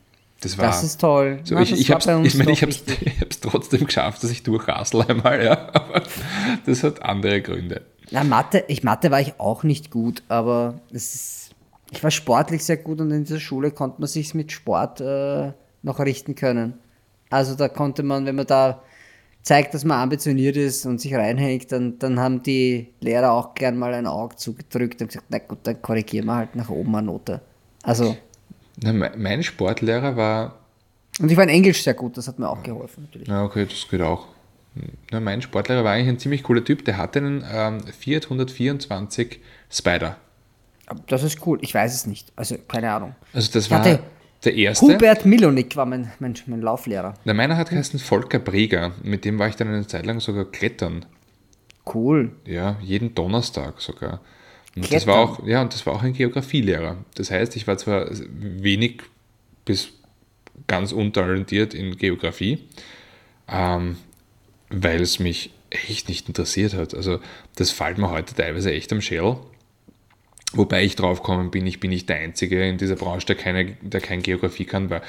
[0.40, 1.40] Das, war, das ist toll.
[1.44, 5.02] So, Na, ich ich habe es ich mein, ich hab's, trotzdem geschafft, dass ich durchrassel
[5.02, 5.68] einmal, ja.
[5.72, 6.02] aber
[6.64, 7.82] das hat andere Gründe.
[8.10, 11.50] Na, Mathe, ich, Mathe war ich auch nicht gut, aber es ist,
[11.90, 15.52] ich war sportlich sehr gut und in dieser Schule konnte man sich mit Sport äh,
[15.82, 16.74] noch richten können.
[17.28, 18.82] Also da konnte man, wenn man da
[19.42, 23.78] zeigt, dass man ambitioniert ist und sich reinhängt, dann, dann haben die Lehrer auch gern
[23.78, 27.06] mal ein Auge zugedrückt und gesagt, na gut, dann korrigieren wir halt nach oben eine
[27.06, 27.40] Note.
[27.82, 28.16] Also
[28.82, 30.56] na, mein Sportlehrer war.
[31.20, 33.28] Und ich war in Englisch sehr gut, das hat mir auch geholfen natürlich.
[33.28, 34.28] Ja, okay, das geht auch.
[35.10, 39.40] Na, mein Sportlehrer war eigentlich ein ziemlich cooler Typ, der hatte einen ähm, Fiat 124
[39.70, 40.16] Spider.
[41.06, 43.14] Das ist cool, ich weiß es nicht, also keine Ahnung.
[43.32, 43.82] Also das war
[44.44, 44.86] der erste.
[44.86, 47.14] Hubert Milonik war mein, mein, mein Lauflehrer.
[47.24, 50.46] Na, meiner hat geheißen Volker Breger, mit dem war ich dann eine Zeit lang sogar
[50.46, 51.04] klettern.
[51.92, 52.32] Cool.
[52.46, 54.20] Ja, jeden Donnerstag sogar.
[54.76, 56.96] Und das war auch, ja, und das war auch ein Geografielehrer.
[57.16, 59.02] Das heißt, ich war zwar wenig
[59.64, 59.88] bis
[60.66, 62.58] ganz untalentiert in Geografie,
[63.48, 63.96] ähm,
[64.68, 66.94] weil es mich echt nicht interessiert hat.
[66.94, 67.18] Also
[67.56, 69.36] das fällt mir heute teilweise echt am Schädel.
[70.52, 73.76] Wobei ich drauf gekommen bin, ich bin nicht der Einzige in dieser Branche, der keine,
[73.82, 75.02] der kein Geografie kann, weil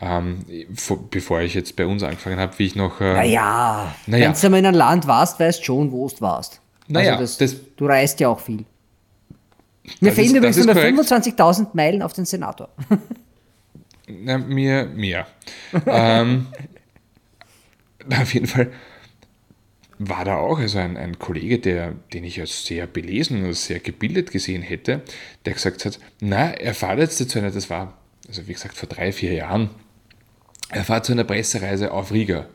[0.00, 0.44] ähm,
[1.10, 3.00] bevor ich jetzt bei uns angefangen habe, wie ich noch.
[3.00, 4.28] Äh, naja, naja.
[4.32, 6.60] wenn du mal in einem Land warst, weißt du schon, wo du warst.
[6.86, 8.64] Naja, also das, das- du reist ja auch viel.
[10.00, 10.98] Wir Das fehlen ist- übrigens nur korrekt.
[10.98, 12.68] 25.000 Meilen auf den Senator.
[14.08, 15.26] Na, mir mehr.
[15.86, 16.46] ähm,
[18.20, 18.70] auf jeden Fall
[20.00, 23.80] war da auch also ein, ein Kollege, der, den ich als sehr belesen und sehr
[23.80, 25.02] gebildet gesehen hätte,
[25.44, 28.88] der gesagt hat, na, er fährt jetzt zu einer, das war, also wie gesagt, vor
[28.88, 29.70] drei, vier Jahren,
[30.70, 32.46] er fährt zu einer Pressereise auf Riga.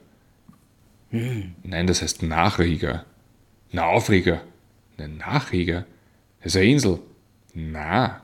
[1.11, 3.05] Nein, das heißt nach Riga.
[3.71, 4.41] Na, auf Riga.
[4.97, 5.85] Nein, nach Riga.
[6.41, 6.99] Das ist eine Insel.
[7.53, 8.21] Na,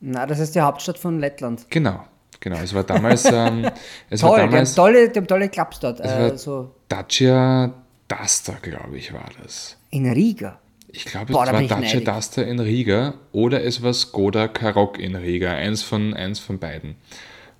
[0.00, 1.66] Na, das ist die Hauptstadt von Lettland.
[1.70, 2.04] genau.
[2.40, 3.70] Genau, es war damals, ähm,
[4.10, 6.00] es war Toll, die haben damals tolle, die haben tolle Clubs dort.
[6.00, 7.72] war- Äh, so Dacia
[8.08, 9.76] Duster, glaube ich, war das.
[9.90, 10.58] in Riga.
[10.88, 12.00] Ich glaube, Boah, es war Dacia.
[12.00, 15.52] Duster in Riga oder es war Skoda Karoq in Riga.
[15.52, 16.96] Eins von, eins von beiden.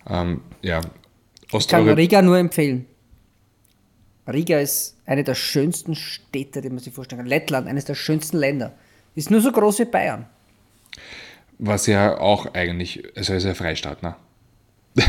[0.08, 0.80] Ähm, ja,
[1.52, 1.88] Ich kann.
[1.88, 2.86] Riga nur empfehlen.
[4.26, 7.28] Riga ist eine der schönsten Städte, die man sich vorstellen kann.
[7.28, 8.72] Lettland, eines der schönsten Länder.
[9.14, 10.26] Ist nur so groß wie Bayern.
[11.58, 14.16] Was ja auch eigentlich, also ist ja Freistaat, ne?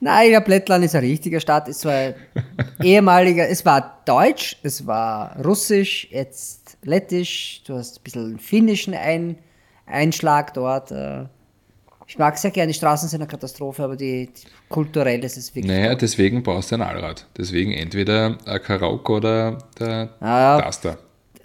[0.00, 1.68] Nein, glaube, Lettland ist ein richtiger Staat.
[1.68, 2.14] Es war
[2.82, 9.38] ehemaliger, es war Deutsch, es war Russisch, jetzt Lettisch, du hast ein bisschen finnischen Ein,
[9.86, 10.90] Einschlag dort.
[10.92, 11.24] äh.
[12.08, 15.52] Ich mag sehr gerne, die Straßen sind eine Katastrophe, aber die, die kulturell ist es
[15.54, 15.74] wirklich.
[15.74, 17.26] Naja, deswegen brauchst du ein Allrad.
[17.36, 20.60] Deswegen entweder ein Karoq oder der Ah, ja.
[20.60, 20.98] Duster.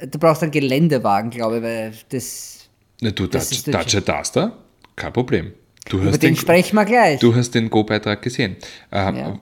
[0.10, 2.70] Du brauchst einen Geländewagen, glaube ich, weil das.
[3.02, 4.58] Na, du, Das Dacia Dacia Duster,
[4.96, 5.54] kein Problem.
[5.90, 7.20] Du Über hast den den, sprechen wir gleich.
[7.20, 8.56] du hast den Go-Beitrag gesehen.
[8.92, 9.40] Ähm, Ja.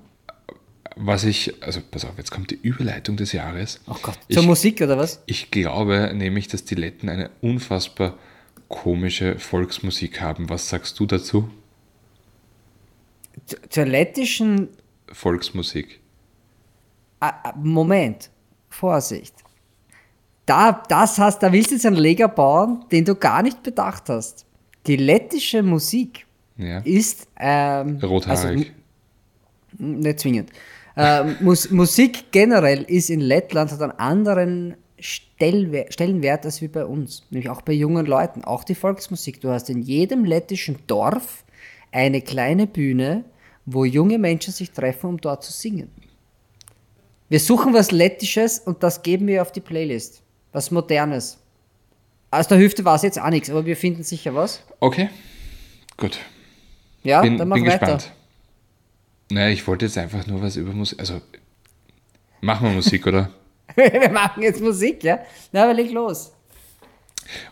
[1.01, 3.79] Was ich, also pass auf, jetzt kommt die Überleitung des Jahres.
[3.87, 5.21] Oh Gott, ich, zur Musik oder was?
[5.27, 8.17] Ich glaube nämlich, dass die Letten eine unfassbar
[8.67, 10.49] komische Volksmusik haben.
[10.49, 11.49] Was sagst du dazu?
[13.45, 14.67] Zu- Zur lettischen.
[15.11, 16.01] Volksmusik.
[17.21, 18.29] Ah, ah, Moment,
[18.69, 19.33] Vorsicht.
[20.49, 24.09] Da, das hast, da willst du jetzt einen Leger bauen, den du gar nicht bedacht
[24.09, 24.45] hast.
[24.87, 26.25] Die lettische Musik
[26.57, 26.79] Ja.
[26.79, 27.27] ist.
[27.39, 28.39] Ähm, Rothaarig.
[28.39, 28.65] Also,
[29.77, 30.49] nicht zwingend.
[30.97, 36.83] Ähm, Mus Musik generell ist in Lettland hat einen anderen Stellwer Stellenwert als wie bei
[36.83, 39.39] uns, nämlich auch bei jungen Leuten, auch die Volksmusik.
[39.41, 41.45] Du hast in jedem lettischen Dorf
[41.91, 43.23] eine kleine Bühne,
[43.67, 45.89] wo junge Menschen sich treffen, um dort zu singen.
[47.29, 50.23] Wir suchen was Lettisches und das geben wir auf die Playlist.
[50.51, 51.37] Was Modernes.
[52.31, 54.63] Aus der Hüfte war es jetzt auch nichts, aber wir finden sicher was.
[54.79, 55.09] Okay,
[55.97, 56.19] gut.
[57.03, 57.79] Ja, Bin, dann mach bin weiter.
[57.79, 58.11] gespannt.
[59.31, 60.99] Naja, ich wollte jetzt einfach nur was über Musik.
[60.99, 61.21] Also,
[62.41, 63.31] machen wir Musik, oder?
[63.75, 65.19] wir machen jetzt Musik, ja?
[65.51, 66.33] Na, aber leg los.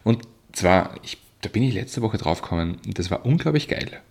[0.04, 4.02] Und zwar, ich, da bin ich letzte Woche draufgekommen und das war unglaublich geil.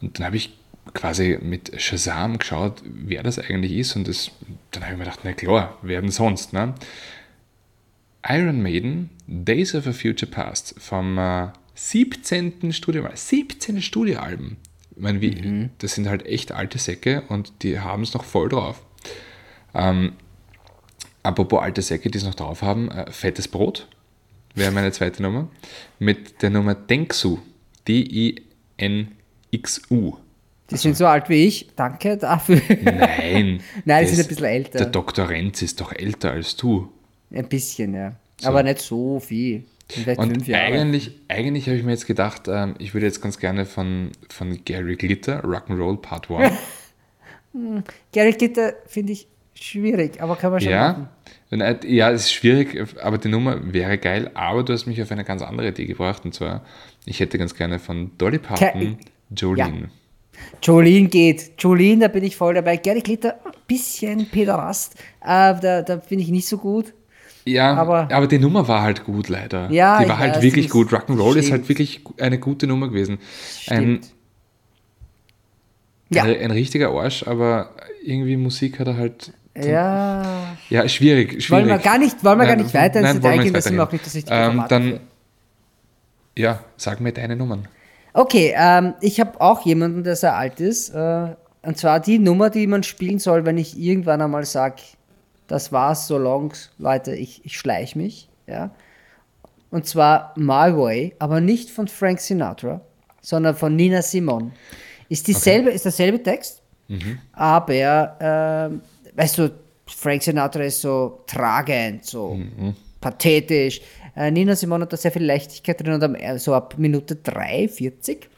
[0.00, 0.56] Und dann habe ich
[0.94, 4.30] quasi mit Shazam geschaut, wer das eigentlich ist und das,
[4.70, 6.74] dann habe ich mir gedacht, na klar, wer denn sonst, ne?
[8.28, 12.72] Iron Maiden, Days of a Future Past vom äh, 17.
[12.72, 14.56] Studioalbum, 17 Studioalben.
[14.96, 18.48] Ich meine, wie, das sind halt echt alte Säcke und die haben es noch voll
[18.48, 18.82] drauf.
[19.74, 20.12] Ähm,
[21.22, 23.86] apropos alte Säcke, die es noch drauf haben, äh, Fettes Brot
[24.54, 25.48] wäre meine zweite Nummer,
[26.00, 27.38] mit der Nummer Denksu,
[27.86, 30.16] D-I-N-X-U.
[30.70, 31.68] Die sind so alt wie ich.
[31.76, 32.60] Danke dafür.
[32.82, 33.60] Nein.
[33.84, 34.78] Nein, die das- sind ein bisschen älter.
[34.78, 35.28] Der Dr.
[35.28, 36.90] Renz ist doch älter als du.
[37.30, 38.14] Ein bisschen, ja.
[38.44, 39.64] Aber nicht so viel.
[39.90, 40.64] Vielleicht Und fünf Jahre.
[40.64, 44.62] eigentlich, eigentlich habe ich mir jetzt gedacht, ähm, ich würde jetzt ganz gerne von, von
[44.64, 46.52] Gary Glitter, Rock'n'Roll Part 1.
[48.12, 51.08] Gary Glitter finde ich schwierig, aber kann man schon ja, machen.
[51.50, 55.00] Und, äh, ja, es ist schwierig, aber die Nummer wäre geil, aber du hast mich
[55.00, 56.64] auf eine ganz andere Idee gebracht und zwar,
[57.06, 58.98] ich hätte ganz gerne von Dolly Parton
[59.34, 59.90] Jolene.
[60.62, 61.52] Jolene geht.
[61.58, 62.76] Jolene, da bin ich voll dabei.
[62.76, 64.94] Gary Glitter, ein bisschen Pederast.
[65.20, 66.92] Äh, da da finde ich nicht so gut.
[67.44, 69.70] Ja, Aber- aber, die Nummer war halt gut, leider.
[69.70, 70.92] Ja, die ich war halt weiß, wirklich gut.
[70.92, 73.18] Rock'n'Roll ist halt wirklich eine gute Nummer gewesen.
[73.68, 74.00] Ein.
[76.10, 76.24] Ja.
[76.24, 77.70] ein, ein richtiger Arsch, aber
[78.02, 79.32] irgendwie Musik hat er halt.
[79.56, 80.56] Ja.
[80.70, 81.42] Ja, schwierig.
[81.42, 81.50] schwierig.
[81.50, 83.76] Wollen wir gar nicht, wollen wir gar Nein, nicht weiter ins Detail gehen, das sind
[83.76, 85.00] wir auch nicht das richtige ähm, Format Dann, dafür.
[86.36, 87.66] ja, sag mir deine Nummern.
[88.14, 90.90] Okay, ähm, ich habe auch jemanden, der sehr alt ist.
[90.90, 94.76] Äh, und zwar die Nummer, die man spielen soll, wenn ich irgendwann einmal sage,
[95.48, 98.28] das war's, so long, Leute, ich, ich schleich mich.
[98.46, 98.70] Ja?
[99.70, 102.80] Und zwar My Way, aber nicht von Frank Sinatra,
[103.20, 104.52] sondern von Nina Simone.
[105.08, 106.62] Ist, dieselbe, ist derselbe Text,
[107.32, 108.82] aber, ähm,
[109.14, 109.50] weißt du,
[109.86, 112.38] Frank Sinatra ist so tragend, so
[113.00, 113.80] pathetisch.
[114.14, 117.16] Äh, Nina Simone hat da sehr viel Leichtigkeit drin und am, äh, so ab Minute
[117.16, 118.28] 3, 40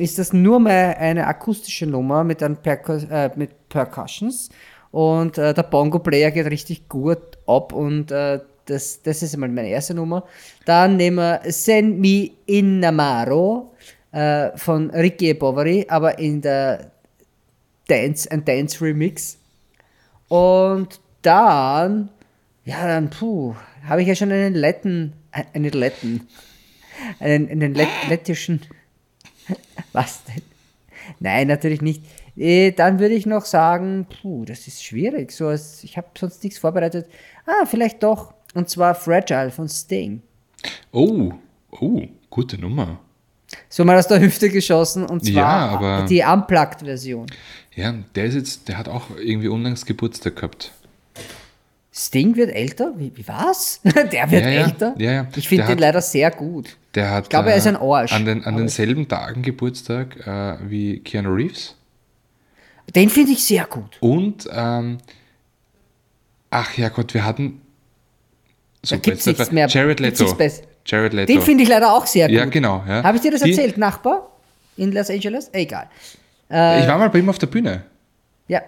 [0.00, 4.48] ist das nur mal eine akustische Nummer mit, einem Percu äh, mit Percussions
[4.90, 9.68] Und äh, der Bongo-Player geht richtig gut ab und äh, das, das ist mal meine
[9.68, 10.24] erste Nummer.
[10.64, 13.74] Dann nehmen wir Send Me Innamaro
[14.12, 16.90] äh, von Ricky Bovary, aber in der
[17.88, 19.38] Dance and Dance Remix.
[20.28, 22.08] Und dann,
[22.64, 26.28] ja, dann, puh, habe ich ja schon einen Letten, äh, einen Letten,
[27.18, 28.60] einen, einen Let lettischen,
[29.92, 30.42] was denn?
[31.18, 32.04] Nein, natürlich nicht.
[32.36, 35.32] Äh, dann würde ich noch sagen, puh, das ist schwierig.
[35.32, 37.06] So, ich habe sonst nichts vorbereitet.
[37.46, 38.32] Ah, vielleicht doch.
[38.54, 40.22] Und zwar Fragile von Sting.
[40.92, 41.32] Oh,
[41.70, 42.98] oh, gute Nummer.
[43.68, 47.26] So mal aus der Hüfte geschossen und zwar Ja, aber- die Unplugged-Version.
[47.74, 50.72] Ja, der ist jetzt, der hat auch irgendwie unlangs Geburtstag gehabt.
[51.92, 52.92] Sting wird älter?
[52.96, 53.80] Wie, was?
[53.84, 54.62] Der wird Ja, ja.
[54.66, 54.94] älter?
[54.96, 55.26] Ja, ja.
[55.34, 56.76] Ich finde den hat- leider sehr gut.
[56.94, 58.12] Der hat Ich glaube, er ist ein Arsch.
[58.12, 61.76] an, den, an denselben Tagen Geburtstag äh, wie Keanu Reeves.
[62.94, 63.96] Den finde ich sehr gut.
[64.00, 64.98] Und, ähm,
[66.50, 67.60] ach ja Gott, wir hatten.
[68.82, 69.68] So, gibt's jetzt- nichts mehr.
[69.68, 70.36] Jared Leto.
[70.86, 71.32] Jared Leto.
[71.32, 72.36] Den finde ich leider auch sehr gut.
[72.36, 72.82] Ja, genau.
[72.88, 73.02] Ja.
[73.02, 74.26] Habe ich dir das Die- erzählt, Nachbar?
[74.76, 75.50] In Los Angeles?
[75.52, 75.88] Egal.
[76.48, 77.84] ich war mal bei ihm auf der Bühne.
[78.48, 78.62] Ja,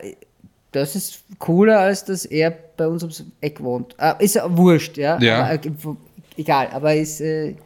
[0.71, 3.97] das ist cooler, als dass er bei uns ums Eck wohnt.
[3.99, 5.19] Äh, ist ja wurscht, ja.
[5.21, 5.45] Ja.
[5.45, 5.71] Aber, äh,
[6.37, 7.57] egal, aber ist äh,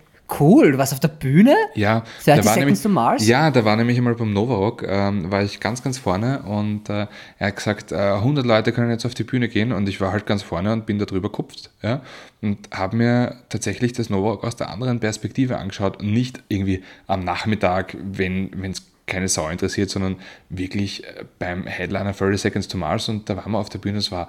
[0.40, 0.72] cool.
[0.72, 1.54] Du warst auf der Bühne?
[1.74, 3.26] Ja, 30 da war Seconds nämlich, to Mars?
[3.26, 7.06] ja, da war nämlich einmal beim Novarock, ähm, war ich ganz, ganz vorne und äh,
[7.38, 10.12] er hat gesagt, äh, 100 Leute können jetzt auf die Bühne gehen und ich war
[10.12, 12.00] halt ganz vorne und bin da drüber kupft, ja,
[12.42, 17.24] und habe mir tatsächlich das Novarock aus der anderen Perspektive angeschaut und nicht irgendwie am
[17.24, 20.16] Nachmittag, wenn es keine Sau interessiert, sondern
[20.48, 23.98] wirklich äh, beim Headliner 30 Seconds to Mars und da waren wir auf der Bühne,
[23.98, 24.28] es war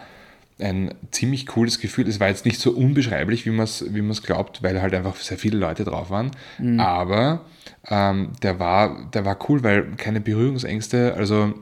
[0.60, 2.08] ein ziemlich cooles Gefühl.
[2.08, 5.16] Es war jetzt nicht so unbeschreiblich, wie man es wie man's glaubt, weil halt einfach
[5.16, 6.32] sehr viele Leute drauf waren.
[6.58, 6.80] Mhm.
[6.80, 7.46] Aber
[7.90, 11.14] ähm, der, war, der war cool, weil keine Berührungsängste.
[11.16, 11.54] Also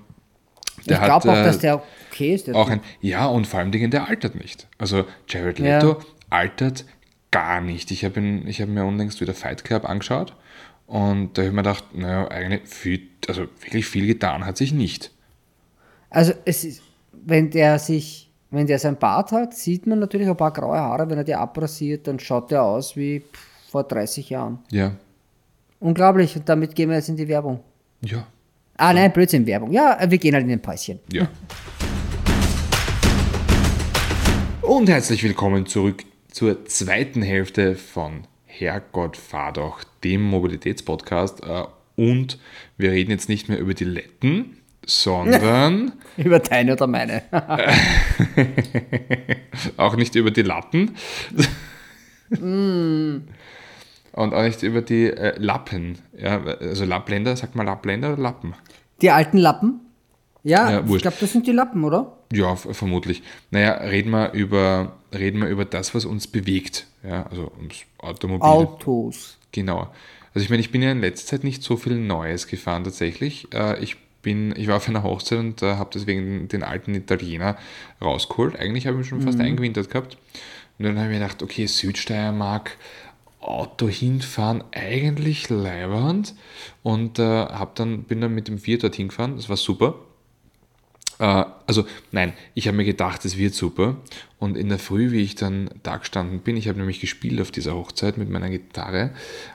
[0.86, 2.48] der ich glaube auch, äh, dass der okay ist.
[2.48, 4.68] Der auch ein, ja, und vor allem Dingen, der altert nicht.
[4.78, 5.80] Also Jared Ja.
[5.80, 6.86] Leto altert
[7.32, 7.92] gar nicht.
[7.92, 10.34] Ich habe hab mir unlängst wieder Fight Club angeschaut
[10.88, 14.72] und da habe ich mir gedacht, naja, eigentlich viel, also wirklich viel getan hat sich
[14.72, 15.12] nicht.
[16.10, 16.82] Also es ist,
[17.12, 18.25] wenn der sich,
[18.56, 21.10] wenn der sein Bart hat, sieht man natürlich ein paar graue Haare.
[21.10, 24.60] Wenn er die abrasiert, dann schaut der aus wie pff, vor 30 Jahren.
[24.72, 24.94] Ja,
[25.80, 26.36] Unglaublich.
[26.36, 27.60] Und damit gehen wir jetzt in die Werbung.
[28.02, 28.26] ja,
[28.78, 29.72] Ah, nein, Blödsinn, Werbung.
[29.72, 31.00] Ja, wir gehen halt in den Päuschen.
[31.12, 31.28] Ja.
[34.62, 41.44] Und herzlich willkommen zurück zur zweiten Hälfte von Herrgott fahr doch, dem Mobilitätspodcast.
[41.44, 41.64] Äh,
[41.96, 42.40] Und
[42.78, 47.24] wir reden jetzt nicht mehr über die Letten, sondern Über deine oder meine.
[49.78, 50.96] auch nicht über die Latten.
[52.30, 53.26] Und
[54.14, 55.98] auch nicht über die äh, Lappen.
[56.18, 58.54] Ja, also Lappländer, sagt man Lappländer oder Lappen?
[59.02, 59.82] Die alten Lappen?
[60.44, 62.18] Ja, Ja, ich glaube, das sind die Lappen, oder?
[62.32, 63.24] Ja, vermutlich.
[63.52, 66.88] Naja, reden wir über, reden wir über das, was uns bewegt.
[67.04, 68.48] Ja, also ums Automobil.
[68.48, 69.38] Autos.
[69.52, 69.92] Genau.
[70.34, 73.48] Also ich meine, ich bin ja in letzter Zeit nicht so viel Neues gefahren tatsächlich.
[73.54, 77.58] Äh, Ich bin, ich war auf einer Hochzeit und äh, habe deswegen den alten Italiener
[78.02, 78.60] rausgeholt.
[78.60, 80.18] Eigentlich habe ich ihn schon fast eingewintert gehabt.
[80.78, 82.76] Und dann habe ich mir gedacht, okay, Südsteiermark,
[83.40, 86.34] Auto hinfahren, eigentlich leibernd.
[86.82, 90.00] Und äh, hab dann, bin dann mit dem Fiat dorthin gefahren, das war super.
[91.20, 93.98] Äh, also nein, ich habe mir gedacht, es wird super.
[94.40, 97.52] Und in der Früh, wie ich dann da gestanden bin, ich habe nämlich gespielt auf
[97.52, 99.12] dieser Hochzeit mit meiner Gitarre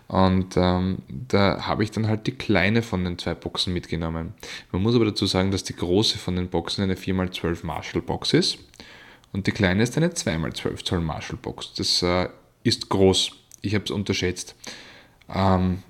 [0.09, 4.35] und ähm, da habe ich dann halt die kleine von den zwei Boxen mitgenommen.
[4.73, 8.33] Man muss aber dazu sagen, dass die große von den Boxen eine 4x12 Marshall Box
[8.33, 8.59] ist
[9.33, 11.75] und die kleine ist eine 2x12 Zoll Marshall Box.
[11.75, 12.29] Das äh,
[12.65, 13.33] ist groß.
[13.63, 14.57] Ich habe es unterschätzt.
[15.33, 15.83] Ähm,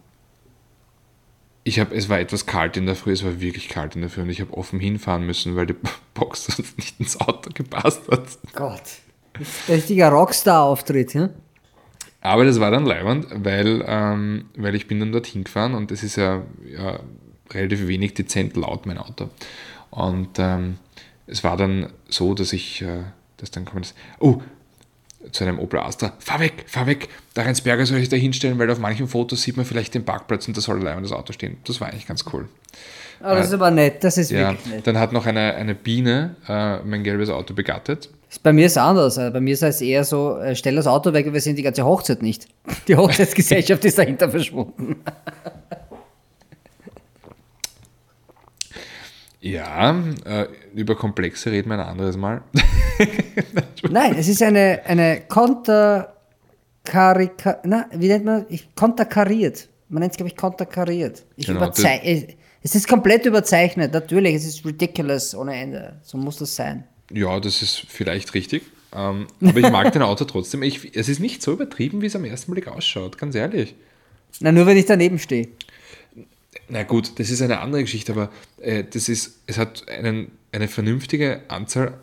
[1.65, 4.11] ich habe, es war etwas kalt in der Früh, es war wirklich kalt in der
[4.11, 5.77] Früh und ich habe offen hinfahren müssen, weil die
[6.15, 8.25] Box sonst nicht ins Auto gepasst hat.
[8.55, 8.83] Gott.
[9.39, 11.31] Das richtiger Rockstar-Auftritt, ja?
[12.23, 16.03] Aber das war dann leibend, weil, ähm, weil ich bin dann dorthin gefahren und es
[16.03, 17.01] ist ja, ja
[17.51, 19.31] relativ wenig dezent laut, mein Auto.
[19.91, 20.77] Und ähm,
[21.27, 23.05] es war dann so, dass ich, äh,
[23.39, 24.43] dass dann kommt, oh,
[25.33, 28.71] zu einem Opel Astra, fahr weg, fahr weg, da Rheinsberger soll ich da hinstellen, weil
[28.71, 31.59] auf manchen Fotos sieht man vielleicht den Parkplatz und da soll allein das Auto stehen.
[31.67, 32.49] Das war eigentlich ganz cool.
[33.23, 34.87] Aber das ist aber nett, das ist Ja, wirklich nett.
[34.87, 38.09] dann hat noch eine, eine Biene äh, mein gelbes Auto begattet.
[38.43, 39.19] Bei mir ist es anders.
[39.19, 41.63] Also Bei mir ist es eher so, äh, stell das Auto weg, wir sehen die
[41.63, 42.47] ganze Hochzeit nicht.
[42.89, 44.97] Die Hochzeitsgesellschaft ist dahinter verschwunden.
[49.41, 52.43] Ja, äh, über Komplexe reden wir ein anderes Mal.
[53.91, 56.13] Nein, es ist eine, eine Konterkarika...
[57.65, 58.45] Na, wie nennt man?
[58.51, 59.69] Ich, konterkariert.
[59.89, 61.25] Man nennt es, glaube ich, konterkariert.
[61.37, 64.35] Ich Genau, überzei es ist komplett überzeichnet, natürlich.
[64.35, 65.95] Es ist ridiculous ohne Ende.
[66.03, 66.85] So muss das sein.
[67.13, 68.63] Ja, das ist vielleicht richtig.
[68.95, 70.63] Ähm, aber ich mag den Auto trotzdem.
[70.63, 73.75] Ich, es ist nicht so übertrieben, wie es am ersten Blick ausschaut, ganz ehrlich.
[74.41, 75.49] Na, nur wenn ich daneben stehe.
[76.71, 80.69] Na gut, das ist eine andere Geschichte, aber äh, das ist, es hat einen, eine
[80.69, 81.95] vernünftige Anzahl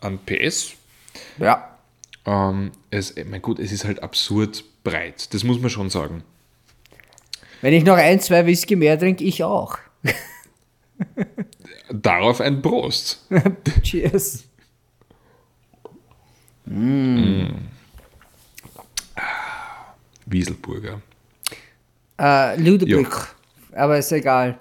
[0.00, 0.72] an PS.
[1.38, 1.76] Ja.
[2.24, 6.24] Ähm, es, mein, gut, es ist halt absurd breit, das muss man schon sagen.
[7.60, 9.78] Wenn ich noch ein, zwei Whisky mehr trinke, ich auch.
[11.90, 13.26] Darauf ein Prost.
[13.82, 14.44] Cheers.
[20.24, 21.02] Wieselburger.
[22.18, 23.35] Äh, Lüdebrück.
[23.76, 24.58] Aber ist egal.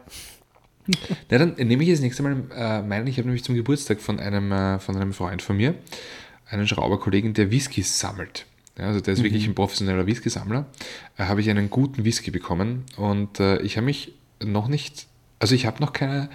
[1.30, 3.08] Na, dann nehme ich jetzt nächste Mal äh, meinen.
[3.08, 5.76] Ich habe nämlich zum Geburtstag von einem, äh, von einem Freund von mir,
[6.50, 8.46] einen Schrauberkollegen, der Whiskys sammelt.
[8.78, 10.66] Ja, also der ist wirklich ein professioneller Whisky-Sammler.
[11.18, 14.14] Äh, habe ich einen guten Whisky bekommen und äh, ich habe mich
[14.44, 15.08] noch nicht,
[15.40, 16.30] also ich habe noch keine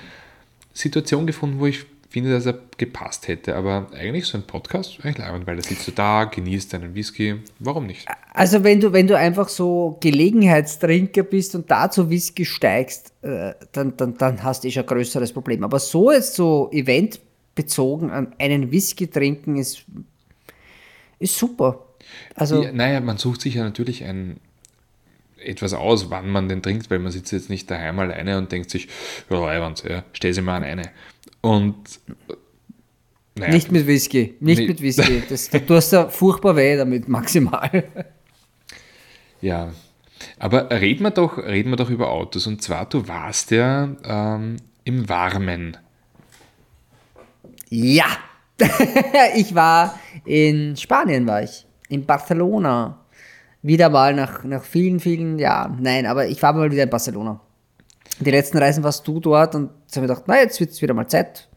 [0.73, 3.55] Situation gefunden, wo ich finde, dass er gepasst hätte.
[3.55, 7.37] Aber eigentlich so ein Podcast, eigentlich leibend, weil da sitzt du da, genießt deinen Whisky.
[7.61, 8.07] Warum nicht?
[8.35, 13.55] Also wenn du, wenn du einfach so Gelegenheitstrinker bist und da zu Whisky steigst, äh,
[13.73, 15.63] dann, dann, dann hast du eh schon ein größeres Problem.
[15.63, 19.85] Aber so jetzt so eventbezogen an einen Whisky trinken ist,
[21.21, 21.87] ist super.
[22.35, 24.41] Also Ja, naja, man sucht sich ja natürlich ein,
[25.43, 28.71] etwas aus, wann man den trinkt, weil man sitzt jetzt nicht daheim alleine und denkt
[28.71, 28.89] sich,
[29.29, 30.91] ja, ja, stell sie mal an eine.
[31.41, 32.35] Und äh,
[33.39, 34.67] naja, nicht mit Whisky, nicht Nee.
[34.69, 35.23] mit Whisky.
[35.29, 37.85] Das, du hast da furchtbar weh damit maximal.
[39.41, 39.73] Ja,
[40.39, 42.47] aber reden wir doch, reden wir doch über Autos.
[42.47, 45.77] Und zwar, du warst ja ähm, im Warmen.
[47.71, 48.07] Ja,
[49.37, 51.65] ich war in Spanien, war ich.
[51.89, 53.00] In Barcelona.
[53.63, 55.79] Wieder mal nach, nach vielen, vielen Jahren.
[55.81, 57.41] Nein, aber ich war mal wieder in Barcelona.
[58.19, 60.81] Die letzten Reisen warst du dort und jetzt habe ich gedacht, na, jetzt wird es
[60.83, 61.49] wieder mal Zeit.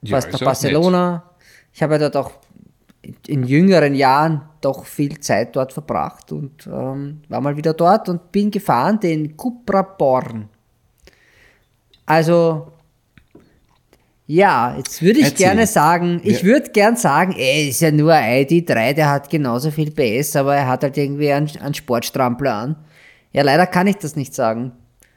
[0.00, 1.24] Du Ja, warst nach Barcelona.
[1.72, 2.32] Ich habe ja dort auch
[3.26, 8.30] in jüngeren Jahren doch viel Zeit dort verbracht und ähm, war mal wieder dort und
[8.30, 10.48] bin gefahren den Cupra Born.
[12.06, 12.71] Also,
[14.26, 15.46] ja, jetzt würde ich Erzähl.
[15.46, 16.44] gerne sagen, ich Ja.
[16.44, 20.54] würde gern sagen, ey, ist ja nur ein ID3, der hat genauso viel PS, aber
[20.56, 22.76] er hat halt irgendwie einen, einen Sportstrampler an.
[23.32, 24.72] Ja, leider kann ich das nicht sagen.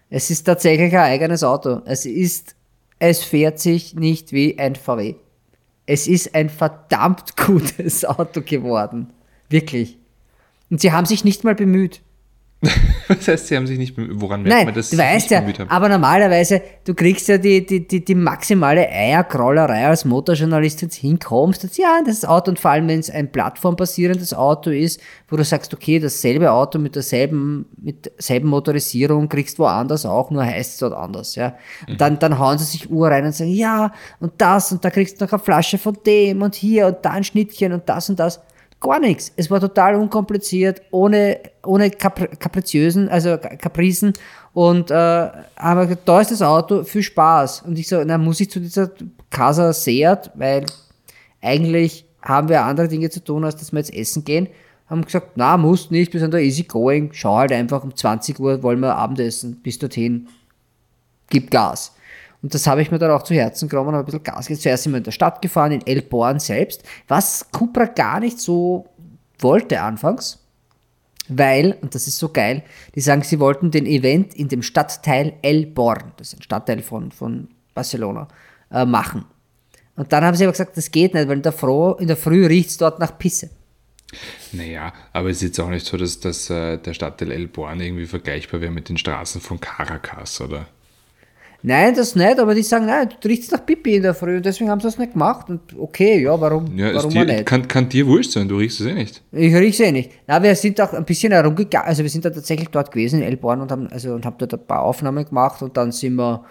[0.09, 1.81] Es ist tatsächlich ein eigenes Auto.
[1.85, 2.55] Es ist,
[2.99, 5.15] es fährt sich nicht wie ein VW.
[5.85, 9.11] Es ist ein verdammt gutes Auto geworden.
[9.49, 9.97] Wirklich.
[10.71, 12.01] Und sie haben sich nicht mal bemüht.
[13.07, 14.19] Was heißt, sie haben sich nicht, bemüht?
[14.19, 15.69] woran merkt Nein, man, dass du sie weißt nicht ja, bemüht haben?
[15.69, 20.95] aber normalerweise, du kriegst ja die, die, die, die maximale Eierkrollerei als Motorjournalist, wenn du
[20.95, 24.99] hinkommst, jetzt, ja, das Auto, und vor allem, wenn es ein plattformbasierendes Auto ist,
[25.29, 30.43] wo du sagst, okay, dasselbe Auto mit derselben, mit derselben Motorisierung kriegst woanders auch, nur
[30.43, 31.55] heißt es dort anders, ja.
[31.87, 34.89] Und dann, dann hauen sie sich Uhr rein und sagen, ja, und das, und da
[34.89, 38.09] kriegst du noch eine Flasche von dem, und hier, und da ein Schnittchen, und das
[38.09, 38.41] und das.
[38.81, 39.31] Gar nichts.
[39.35, 44.13] Es war total unkompliziert, ohne, ohne Kapri kapriziösen, also Kapricen.
[44.53, 47.63] Und äh, aber gesagt, da ist das Auto, viel Spaß.
[47.63, 48.91] Und ich so, na, muss ich zu dieser
[49.29, 50.65] Casa Seat, weil
[51.41, 54.47] eigentlich haben wir andere Dinge zu tun, als dass wir jetzt essen gehen.
[54.87, 57.09] Haben gesagt, na, muss nicht, wir sind da easy going.
[57.11, 60.27] Schau halt einfach, um 20 Uhr wollen wir Abendessen, bis dorthin.
[61.29, 61.95] Gib Gas.
[62.45, 64.61] Und das habe ich mir dann auch zu Herzen genommen, habe ein bisschen Gas gegeben.
[64.61, 68.39] Zuerst sind wir in der Stadt gefahren, in El Born selbst, was Cupra gar nicht
[68.39, 68.85] so
[69.39, 70.45] wollte anfangs,
[71.27, 72.61] weil, und das ist so geil,
[72.93, 76.83] die sagen, sie wollten den Event in dem Stadtteil El Born, das ist ein Stadtteil
[76.83, 78.27] von, von Barcelona,
[78.71, 79.25] äh, machen.
[79.95, 82.69] Und dann haben sie aber gesagt, das geht nicht, weil in der, Fro Früh riecht
[82.69, 83.49] es dort nach Pisse.
[84.51, 87.81] Naja, aber es ist jetzt auch nicht so, dass, dass äh, der Stadtteil El Born
[87.81, 90.67] irgendwie vergleichbar wäre mit den Straßen von Caracas, oder?
[91.67, 94.45] Nein, das nicht, aber die sagen, nein, du riechst nach Pipi in der Früh und
[94.45, 95.49] deswegen haben sie das nicht gemacht.
[95.49, 97.47] Und okay, ja, warum, Ja, warum dir, nicht?
[97.47, 99.23] kann, kann dir wurscht sein, du riechst es eh nicht.
[99.31, 100.11] Ich riech's eh nicht.
[100.27, 103.25] Na, wir sind auch ein bisschen herumgegangen, also wir sind da tatsächlich dort gewesen in
[103.25, 106.45] Elborn und haben, also, und haben dort ein paar Aufnahmen gemacht und dann sind wir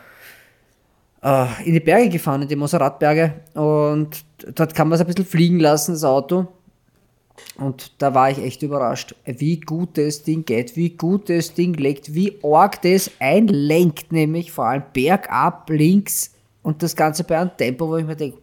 [1.23, 5.27] äh, in die Berge gefahren, in die Moserratberge und dort kann man es ein bisschen
[5.27, 6.49] fliegen lassen, das Auto.
[7.57, 11.75] Und da war ich echt überrascht, wie gut das Ding geht, wie gut das Ding
[11.75, 16.33] legt, wie arg das einlenkt, nämlich vor allem bergab, links
[16.63, 18.39] und das Ganze bei einem Tempo, wo ich mir denke,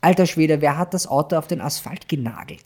[0.00, 2.64] alter Schwede, wer hat das Auto auf den Asphalt genagelt?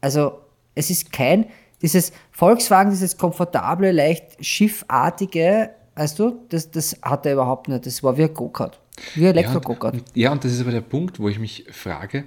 [0.00, 0.38] Also
[0.74, 1.46] es ist kein,
[1.82, 7.86] dieses Volkswagen, dieses komfortable, leicht schiffartige, weißt du, das, das hat er überhaupt nicht.
[7.86, 8.80] Das war wie ein Go-Kart.
[9.14, 9.94] Wie ein Ja, Elektro-Go-Kart.
[9.94, 12.24] und, ja, und das ist aber der Punkt, wo ich mich frage,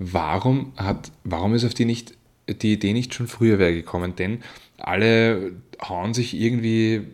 [0.00, 2.14] warum hat, warum ist auf die nicht
[2.48, 4.16] die Idee nicht schon früher gekommen?
[4.16, 4.42] Denn
[4.78, 7.06] alle hauen sich irgendwie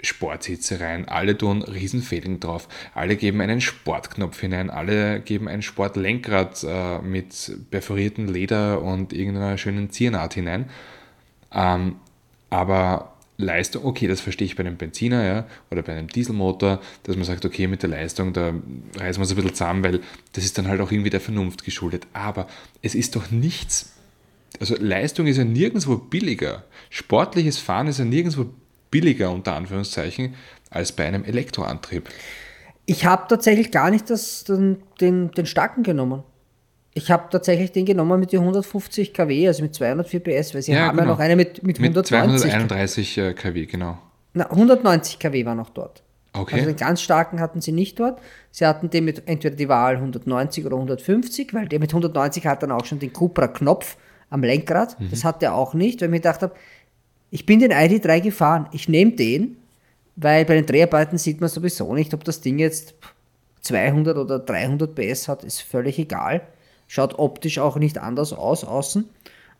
[0.00, 6.64] Sportsitze rein, alle tun Riesenfelgen drauf, alle geben einen Sportknopf hinein, alle geben ein Sportlenkrad
[6.64, 10.70] äh, mit perforiertem Leder und irgendeiner schönen Ziernaht hinein.
[11.52, 11.96] Ähm,
[12.50, 17.16] aber Leistung, okay, das verstehe ich bei einem Benziner ja, oder bei einem Dieselmotor, dass
[17.16, 18.52] man sagt, okay, mit der Leistung, da
[18.96, 20.00] reißen wir es ein bisschen zusammen, weil
[20.32, 22.08] das ist dann halt auch irgendwie der Vernunft geschuldet.
[22.12, 22.48] Aber
[22.82, 23.92] es ist doch nichts,
[24.60, 26.64] also Leistung ist ja nirgendwo billiger.
[26.90, 28.46] Sportliches Fahren ist ja nirgendwo
[28.90, 30.34] billiger unter Anführungszeichen
[30.70, 32.08] als bei einem Elektroantrieb.
[32.86, 36.24] Ich habe tatsächlich gar nicht das, den, den, den starken genommen.
[36.98, 40.72] Ich habe tatsächlich den genommen mit den 150 kW, also mit 204 PS, weil sie
[40.72, 41.08] ja, haben genau.
[41.10, 43.98] ja noch eine mit, mit, mit 190 231 äh, kW, genau.
[44.34, 46.02] Na, 190 kW war noch dort.
[46.32, 46.56] Okay.
[46.56, 48.20] Also den ganz starken hatten sie nicht dort.
[48.50, 52.64] Sie hatten den mit entweder die Wahl 190 oder 150, weil der mit 190 hat
[52.64, 53.96] dann auch schon den Cupra-Knopf
[54.30, 54.98] am Lenkrad.
[55.00, 55.10] Mhm.
[55.10, 56.54] Das hat er auch nicht, weil ich mir gedacht habe,
[57.30, 58.68] ich bin den ID3 gefahren.
[58.72, 59.56] Ich nehme den,
[60.16, 62.94] weil bei den Dreharbeiten sieht man sowieso nicht, ob das Ding jetzt
[63.60, 66.42] 200 oder 300 PS hat, ist völlig egal.
[66.88, 69.08] Schaut optisch auch nicht anders aus außen.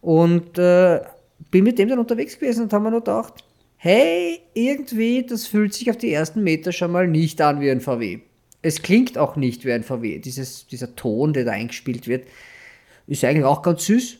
[0.00, 1.02] Und äh,
[1.50, 3.44] bin mit dem dann unterwegs gewesen und haben mir nur gedacht,
[3.76, 7.80] hey, irgendwie, das fühlt sich auf die ersten Meter schon mal nicht an wie ein
[7.80, 8.20] VW.
[8.60, 10.18] Es klingt auch nicht wie ein VW.
[10.18, 12.26] Dieses, dieser Ton, der da eingespielt wird,
[13.06, 14.18] ist eigentlich auch ganz süß.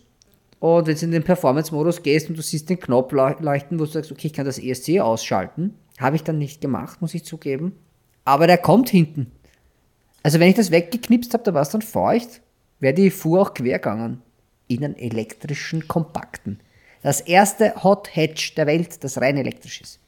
[0.61, 3.90] Und wenn du in den Performance-Modus gehst und du siehst den Knopf leuchten, wo du
[3.90, 7.72] sagst, okay, ich kann das ESC ausschalten, habe ich dann nicht gemacht, muss ich zugeben.
[8.24, 9.32] Aber der kommt hinten.
[10.22, 12.40] Also wenn ich das weggeknipst habe, da war es dann feucht,
[12.81, 14.22] wäre die Fuhr auch quer gegangen.
[14.66, 16.61] In einen elektrischen Kompakten.
[17.03, 19.99] Das erste Hot Hatch der Welt, das rein elektrisch ist.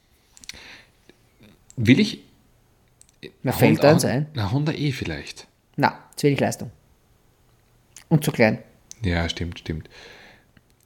[1.77, 2.23] Will ich.
[3.43, 4.27] Mir fällt eins ein.
[4.33, 5.47] Na, Honda E vielleicht.
[5.77, 6.69] Na, zu wenig Leistung.
[8.09, 8.59] Und zu klein.
[9.03, 9.89] Ja, stimmt, stimmt.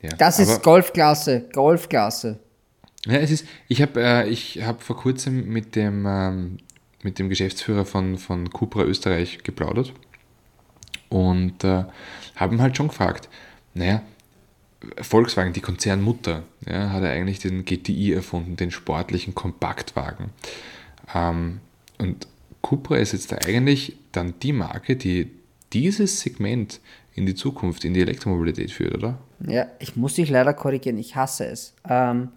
[0.02, 2.40] Ja, das ist Golfklasse, Golfklasse.
[3.06, 6.58] Ja, es ist, ich habe äh, hab vor kurzem mit dem, ähm,
[7.04, 9.94] mit dem Geschäftsführer von, von Cupra Österreich geplaudert
[11.16, 11.86] und äh,
[12.36, 13.30] haben halt schon gefragt,
[13.74, 14.02] naja,
[15.02, 20.32] Volkswagen, die Konzernmutter, ja, hat er eigentlich den GTI erfunden, den sportlichen Kompaktwagen.
[21.14, 21.62] Ähm,
[22.00, 22.28] und
[22.62, 25.32] Cupra ist jetzt eigentlich dann die Marke, die
[25.72, 26.82] dieses Segment
[27.14, 29.18] in die Zukunft, in die Elektromobilität führt, oder?
[29.48, 31.74] Ja, ich muss dich leider korrigieren, ich hasse es.
[31.90, 32.30] Ähm,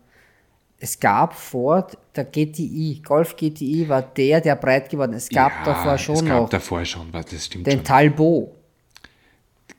[0.78, 5.24] es gab vor der GTI, Golf GTI war der, der breit geworden ist.
[5.24, 6.48] Es gab ja, davor schon es gab noch.
[6.48, 7.84] davor schon, das stimmt den schon.
[7.84, 8.57] Talbot.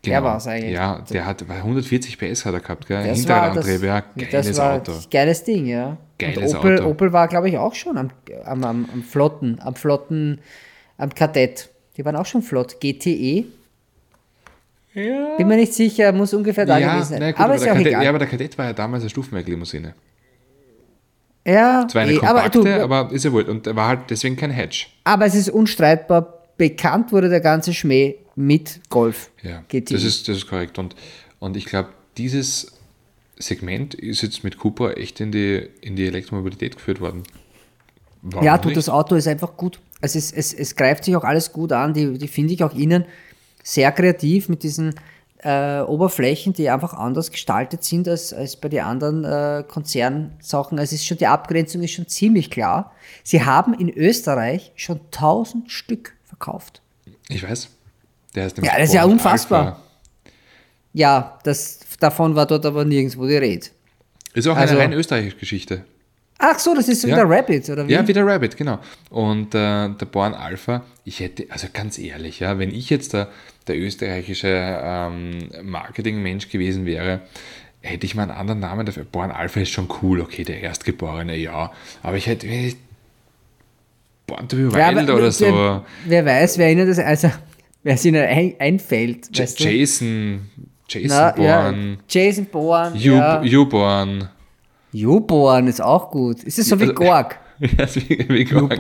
[0.02, 0.14] Genau.
[0.14, 0.74] Der war es eigentlich.
[0.74, 3.04] Ja, der hat 140 PS hat er gehabt, gell?
[3.04, 4.94] Hinterradantrieb, ja, geiles das war Auto.
[5.12, 5.98] Geiles Ding, ja.
[6.18, 6.90] Geiles Und Opel, Auto.
[6.90, 8.10] Opel war, glaube ich, auch schon am,
[8.46, 10.40] am, am, am Flotten, am Flotten,
[10.98, 11.70] am Kadett.
[11.98, 12.80] Die waren auch schon flott.
[12.80, 13.46] GTE
[14.94, 15.36] ja.
[15.38, 17.20] Bin mir nicht sicher, muss ungefähr da ja, gewesen sein.
[17.20, 18.04] Na, gut, aber, aber, auch egal.
[18.04, 19.94] ja, aber der Kadett war ja damals eine Stufenwerk-Limousine.
[21.46, 23.44] Ja, Zwar eine eh, kompakte, aber, du, aber ist ja wohl.
[23.44, 24.88] Und war halt deswegen kein Hedge.
[25.04, 29.32] Aber es ist unstreitbar, bekannt wurde der ganze Schmäh mit Golf.
[29.44, 30.80] Ja, das ist, das ist korrekt.
[30.80, 30.96] Und,
[31.40, 32.72] und ich glaube, dieses
[33.38, 37.24] Segment ist jetzt mit Cooper echt in die, in die Elektromobilität geführt worden.
[38.22, 39.82] Warum ja, du, das Auto ist einfach gut.
[40.00, 41.94] Es, ist, es, es greift sich auch alles gut an.
[41.94, 43.04] Die, die finde ich auch innen
[43.62, 44.96] sehr kreativ mit diesen
[45.40, 50.80] äh, Oberflächen, die einfach anders gestaltet sind als, als bei den anderen äh, Konzernsachen.
[50.80, 52.94] Also ist schon die Abgrenzung ist schon ziemlich klar.
[53.24, 56.82] Sie haben in Österreich schon 1000 Stück verkauft.
[57.28, 57.70] Ich weiß.
[58.36, 59.66] Der ist ja, das ist ja unfassbar.
[59.66, 59.80] Alpha.
[60.94, 63.68] Ja, das, davon war dort aber nirgendwo die Rede.
[64.34, 65.86] Ist auch also, eine rein österreichische Geschichte.
[66.42, 67.10] Ach so, das ist ja.
[67.10, 67.92] wieder Rabbit, oder wie?
[67.92, 68.80] Ja, wieder Rabbit, genau.
[69.10, 73.28] Und äh, der Born Alpha, ich hätte, also ganz ehrlich, ja, wenn ich jetzt der,
[73.68, 77.22] der österreichische ähm, Marketingmensch gewesen wäre,
[77.82, 79.04] hätte ich mal einen anderen Namen dafür.
[79.04, 81.74] Born Alpha ist schon cool, okay, der Erstgeborene, ja.
[82.04, 82.48] Aber ich hätte,
[84.26, 85.86] Born to be Wild ja, oder wer, so.
[86.06, 87.30] Wer weiß, wer ihnen das, also,
[87.84, 89.36] wer es ihnen ein, einfällt.
[89.38, 90.50] J Jason,
[90.88, 91.92] Jason Na, Bourne.
[91.92, 92.98] Ja, Jason Bourne.
[92.98, 93.42] You, ja.
[93.44, 94.30] Youborn.
[94.92, 96.44] Newborn ist auch gut.
[96.44, 97.40] Ist es so wie also, Gorg?
[97.60, 98.80] Ja, wie, wie Gorg.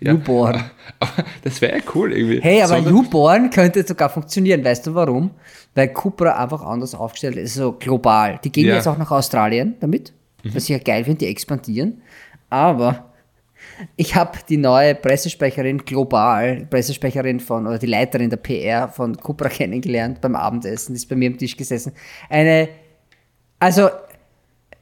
[0.00, 0.54] Newborn.
[0.54, 0.70] Ja.
[1.00, 2.42] Aber das wäre ja cool irgendwie.
[2.42, 4.62] Hey, aber Sondern Newborn könnte sogar funktionieren.
[4.62, 5.30] Weißt du warum?
[5.74, 8.38] Weil Cupra einfach anders aufgestellt ist, so global.
[8.44, 8.74] Die gehen ja.
[8.74, 10.12] jetzt auch nach Australien damit,
[10.42, 10.54] mhm.
[10.54, 12.02] was ich ja geil finde, die expandieren.
[12.50, 13.11] Aber
[13.96, 19.48] ich habe die neue Pressesprecherin global, Pressesprecherin von, oder die Leiterin der PR von Cupra
[19.48, 21.92] kennengelernt beim Abendessen, die ist bei mir am Tisch gesessen.
[22.28, 22.68] Eine,
[23.58, 23.90] also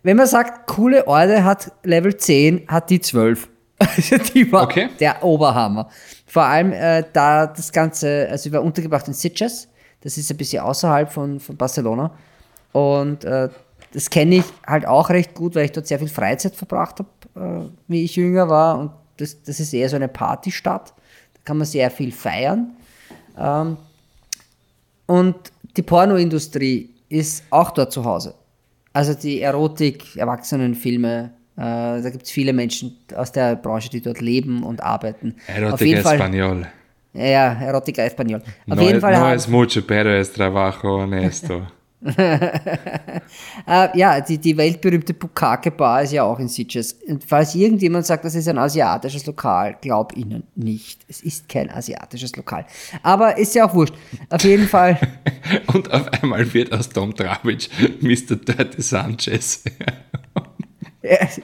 [0.03, 3.49] wenn man sagt, coole Orde hat Level 10, hat die 12.
[3.83, 4.91] Also die war okay.
[5.01, 5.89] der Oberhammer.
[6.27, 9.69] Vor allem äh, da das Ganze, also ich war untergebracht in Sitges,
[10.03, 12.13] das ist ein bisschen außerhalb von, von Barcelona.
[12.73, 13.49] Und äh,
[13.93, 17.69] das kenne ich halt auch recht gut, weil ich dort sehr viel Freizeit verbracht habe,
[17.69, 18.79] äh, wie ich jünger war.
[18.79, 20.95] Und das, das ist eher so eine Partystadt.
[21.35, 22.71] Da kann man sehr viel feiern.
[23.39, 23.77] Ähm,
[25.07, 25.35] und
[25.77, 28.35] die Pornoindustrie ist auch dort zu Hause.
[28.93, 34.21] Also die Erotik, Erwachsenenfilme, äh, da gibt es viele Menschen aus der Branche, die dort
[34.21, 35.35] leben und arbeiten.
[35.47, 36.67] Erotica Español.
[37.13, 38.41] Ja, Erotica Español.
[38.69, 39.13] Auf no, jeden Fall.
[39.13, 41.67] No haben- es mucho, pero es trabajo honesto.
[43.67, 46.95] Äh, ja, die, die weltberühmte Bukake Bar ist ja auch in Sitges.
[47.07, 51.03] Und falls irgendjemand sagt, das ist ein asiatisches Lokal, glaub ihnen nicht.
[51.09, 52.65] Es ist kein asiatisches Lokal.
[53.03, 53.95] Aber ist ja auch wurscht.
[54.31, 54.99] Auf jeden Fall.
[55.73, 57.69] Und auf einmal wird aus Tom Dravic
[58.01, 58.37] Mr.
[58.37, 59.63] Dirty Sanchez.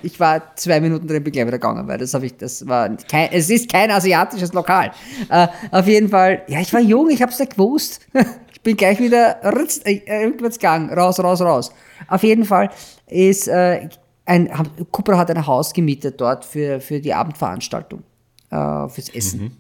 [0.02, 2.94] Ich war zwei Minuten drin, bin gleich wieder gegangen, weil das habe ich, das war
[3.08, 4.90] kein, es ist kein asiatisches Lokal.
[5.30, 8.06] Äh, auf jeden Fall, ja, ich war jung, ich habe es nicht gewusst.
[8.66, 11.72] Ich bin gleich wieder ritz, äh, rückwärts gegangen, raus, raus, raus.
[12.08, 12.68] Auf jeden Fall
[13.06, 13.88] ist äh,
[14.24, 14.50] ein,
[14.90, 18.02] Cupra hat ein Haus gemietet dort für, für die Abendveranstaltung,
[18.50, 19.56] äh, fürs Essen.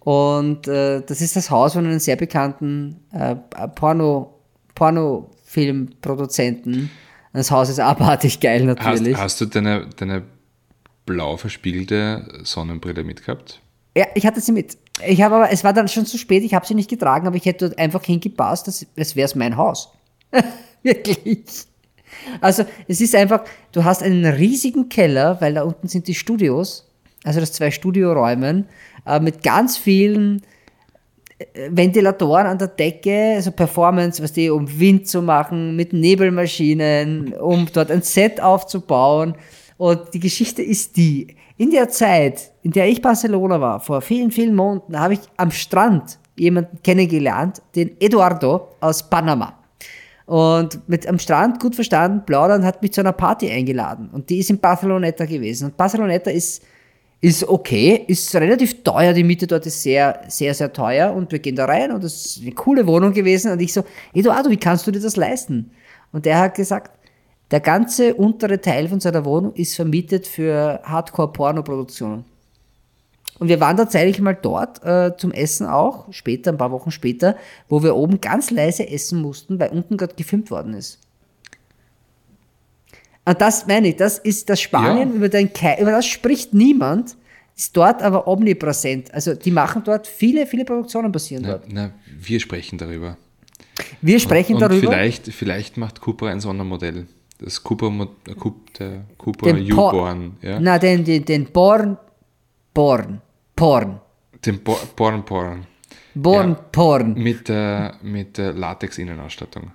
[0.00, 3.36] Und äh, das ist das Haus von einem sehr bekannten äh,
[3.76, 4.40] Porno,
[4.74, 6.90] Pornofilmproduzenten.
[7.32, 9.16] Das Haus ist abartig geil Hast, natürlich.
[9.16, 10.24] hast du deine, deine
[11.06, 13.61] blau verspiegelte Sonnenbrille mitgehabt?
[13.96, 14.78] Ja, ich hatte sie mit.
[15.06, 17.36] Ich habe aber, es war dann schon zu spät, ich habe sie nicht getragen, aber
[17.36, 19.92] ich hätte dort einfach hingepasst, das, das wäre es mein Haus.
[20.82, 21.66] Wirklich.
[22.40, 26.88] Also, es ist einfach, du hast einen riesigen Keller, weil da unten sind die Studios,
[27.24, 28.66] also das zwei Studioräumen,
[29.06, 30.42] äh, mit ganz vielen
[31.38, 37.34] äh, Ventilatoren an der Decke, also Performance, was die, um Wind zu machen, mit Nebelmaschinen,
[37.34, 39.34] um dort ein Set aufzubauen.
[39.76, 44.30] Und die Geschichte ist die, in der Zeit, in der ich Barcelona war, vor vielen,
[44.30, 49.58] vielen Monaten, habe ich am Strand jemanden kennengelernt, den Eduardo aus Panama.
[50.26, 54.08] Und mit am Strand gut verstanden, plaudern, hat mich zu einer Party eingeladen.
[54.12, 55.66] Und die ist in Barceloneta gewesen.
[55.66, 56.62] Und Barceloneta ist,
[57.20, 59.12] ist okay, ist relativ teuer.
[59.12, 61.12] Die Miete dort ist sehr, sehr, sehr teuer.
[61.12, 63.52] Und wir gehen da rein und das ist eine coole Wohnung gewesen.
[63.52, 63.84] Und ich so,
[64.14, 65.70] Eduardo, wie kannst du dir das leisten?
[66.12, 66.92] Und der hat gesagt,
[67.52, 72.24] der ganze untere Teil von seiner Wohnung ist vermietet für Hardcore-Porno-Produktionen.
[73.38, 77.36] Und wir waren tatsächlich mal dort äh, zum Essen auch, später, ein paar Wochen später,
[77.68, 80.98] wo wir oben ganz leise essen mussten, weil unten gerade gefilmt worden ist.
[83.24, 85.14] Und das meine ich, das ist das Spanien, Ja.
[85.16, 85.50] über, den,
[85.80, 87.16] über das spricht niemand,
[87.56, 89.12] ist dort aber omnipräsent.
[89.14, 91.64] Also die machen dort viele, viele Produktionen passieren Na, dort.
[91.70, 93.16] na, wir sprechen darüber.
[94.00, 94.90] Wir sprechen Und darüber.
[94.92, 97.06] vielleicht, vielleicht macht Cooper ein Sondermodell.
[97.44, 97.88] Das Cooper,
[98.28, 98.34] äh,
[98.78, 100.36] der Cooper U-Born.
[100.42, 100.60] Ja?
[100.60, 101.96] Na, den, den, den Born,
[102.72, 103.20] Born,
[103.56, 104.00] Porn.
[104.44, 105.66] Den Bo Born Porn.
[106.14, 106.54] Born, Ja.
[106.70, 107.14] Porn.
[107.14, 109.72] Mit, äh, mit äh, Latex-Innenausstattung.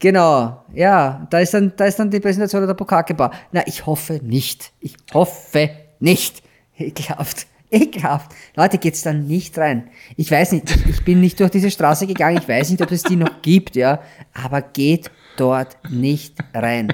[0.00, 3.30] Genau, ja, da ist dann, da ist dann die Präsentation der Bukake Bar.
[3.52, 4.72] Na, ich hoffe nicht.
[4.80, 6.42] Ich hoffe nicht.
[6.76, 7.46] Ekelhaft.
[7.70, 8.32] Ekelhaft.
[8.56, 9.88] Leute, geht's da nicht rein.
[10.16, 13.02] Ich weiß nicht, ich bin nicht durch diese Straße gegangen, ich weiß nicht, ob es
[13.02, 14.00] die noch gibt, ja,
[14.32, 16.92] aber geht dort nicht rein.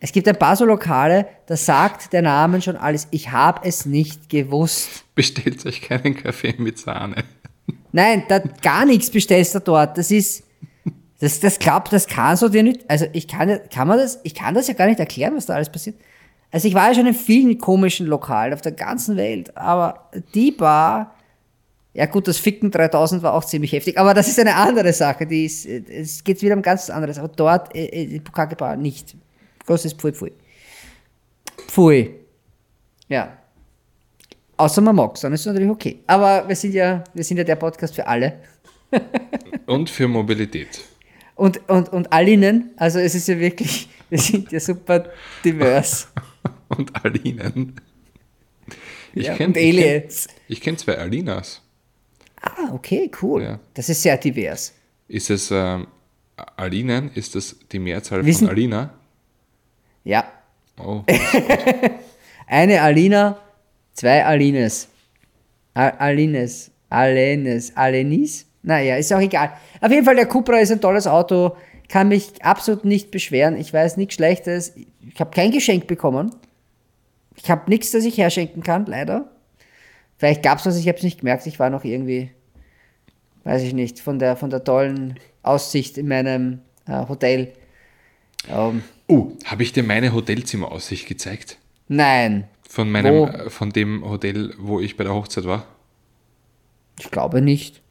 [0.00, 3.08] Es gibt ein paar so Lokale, da sagt der Name schon alles.
[3.10, 5.04] Ich habe es nicht gewusst.
[5.14, 7.24] Bestellt euch keinen Kaffee mit Sahne.
[7.92, 9.96] Nein, da gar nichts bestellst du dort.
[9.96, 10.44] Das ist,
[11.18, 12.88] das, das glaubt, das kann so dir nicht.
[12.88, 15.54] Also ich kann, kann man das, ich kann das ja gar nicht erklären, was da
[15.54, 15.96] alles passiert.
[16.52, 20.52] Also ich war ja schon in vielen komischen Lokalen auf der ganzen Welt, aber die
[20.52, 21.15] Bar,
[21.96, 25.26] ja gut, das Ficken 3000 war auch ziemlich heftig, aber das ist eine andere Sache.
[25.26, 27.18] Die ist, äh, es geht wieder um ganz anderes.
[27.18, 29.16] Aber dort, äh, äh, Bukake Bar nicht.
[29.64, 30.32] Großes Pfui, Pfui.
[31.68, 32.14] Pfui.
[33.08, 33.38] Ja.
[34.58, 36.00] Außer man mag dann ist es natürlich okay.
[36.06, 38.40] Aber wir sind ja, wir sind ja der Podcast für alle.
[39.66, 40.80] Und für Mobilität.
[41.34, 45.04] Und, und, und Alinen, also es ist ja wirklich, wir sind ja super
[45.42, 46.08] divers.
[46.68, 47.80] Und Alinen.
[49.14, 50.28] Ich ja, kenn- und ich kenn- Aliens.
[50.48, 51.62] Ich kenne zwei Alinas.
[52.46, 53.42] Ah, okay, cool.
[53.42, 53.58] Ja.
[53.74, 54.72] Das ist sehr divers.
[55.08, 55.86] Ist es ähm,
[56.56, 57.10] Alinen?
[57.14, 58.94] Ist das die Mehrzahl Wissen- von Alina?
[60.04, 60.24] Ja.
[60.78, 61.02] Oh,
[62.46, 63.38] Eine Alina,
[63.92, 64.88] zwei Alines.
[65.74, 68.46] A- Alines, Alenes, Alenis?
[68.62, 69.52] Naja, ist auch egal.
[69.80, 71.56] Auf jeden Fall, der Cupra ist ein tolles Auto,
[71.88, 73.56] kann mich absolut nicht beschweren.
[73.56, 74.74] Ich weiß nichts Schlechtes.
[75.12, 76.34] Ich habe kein Geschenk bekommen.
[77.36, 79.30] Ich habe nichts, das ich herschenken kann, leider.
[80.18, 81.46] Vielleicht gab es was, ich habe es nicht gemerkt.
[81.46, 82.30] Ich war noch irgendwie,
[83.46, 87.52] weiß ich nicht, von der, von der tollen Aussicht in meinem äh, Hotel.
[88.50, 91.58] Ähm, oh habe ich dir meine Hotelzimmeraussicht gezeigt?
[91.88, 93.26] nein, Von, meinem, Wo?
[93.26, 95.64] äh, von dem Hotel, wo ich bei der Hochzeit war?
[96.98, 97.82] ich glaube nicht.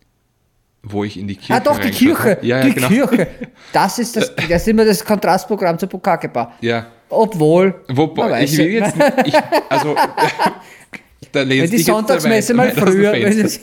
[0.84, 2.38] wo ich in die Kirche Ah, doch, die Kirche.
[2.42, 2.88] Ja, ja, die genau.
[2.90, 3.28] Kirche.
[3.72, 6.54] Das ist, das, das ist immer das Kontrastprogramm zur Bukake-Bar.
[6.62, 6.88] Ja.
[7.10, 7.76] Obwohl.
[7.88, 8.86] Wobei, ich will ja.
[8.86, 9.36] jetzt nicht, ich,
[9.70, 9.96] also,
[11.32, 13.14] da Wenn lehnst die Sonntagsmesse mal früher.
[13.14, 13.60] wenn es-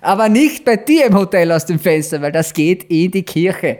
[0.00, 3.78] Aber nicht bei dir im Hotel aus dem Fenster, weil das geht in die Kirche.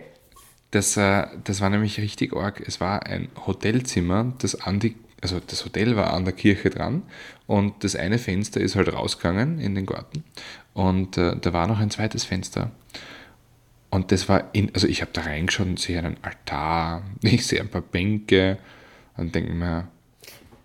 [0.70, 2.62] Das, äh, das war nämlich richtig arg.
[2.66, 7.02] Es war ein Hotelzimmer, das an die, also das Hotel war an der Kirche dran
[7.46, 10.24] und das eine Fenster ist halt rausgegangen in den Garten
[10.74, 12.70] und äh, da war noch ein zweites Fenster.
[13.90, 17.60] Und das war in, also ich habe da reingeschaut und sehe einen Altar, ich sehe
[17.60, 18.58] ein paar Bänke
[19.16, 19.88] und denke mir,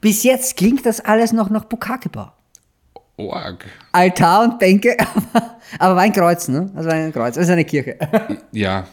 [0.02, 2.38] Bis jetzt klingt das alles noch nach Bukake-Bar.
[3.18, 3.66] Arg.
[3.92, 4.98] Altar und Bänke,
[5.34, 6.72] aber, aber war ein Kreuz, ne?
[6.76, 7.98] Also war ein Kreuz, also eine Kirche.
[8.52, 8.88] Ja.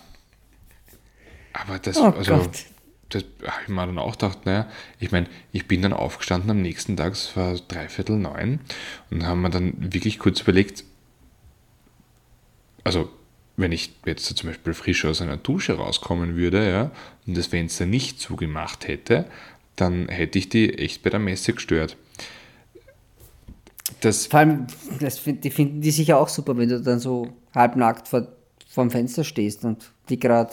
[1.52, 2.64] Aber das, Oh also, Gott.
[3.10, 4.68] das habe ich mir dann auch gedacht, naja,
[4.98, 8.60] ich meine, ich bin dann aufgestanden am nächsten Tag, es war dreiviertel neun,
[9.10, 10.84] und haben wir dann wirklich kurz überlegt,
[12.84, 13.10] also
[13.56, 16.90] wenn ich jetzt so zum Beispiel frisch aus einer Dusche rauskommen würde, ja,
[17.26, 19.26] und das Fenster nicht zugemacht hätte,
[19.76, 21.96] dann hätte ich die echt bei der Messe gestört.
[24.00, 24.66] Das, Vor allem,
[25.00, 28.28] das find, die finden die sicher auch super, wenn du dann so halbnackt vor,
[28.68, 30.52] vorm Fenster stehst und die gerade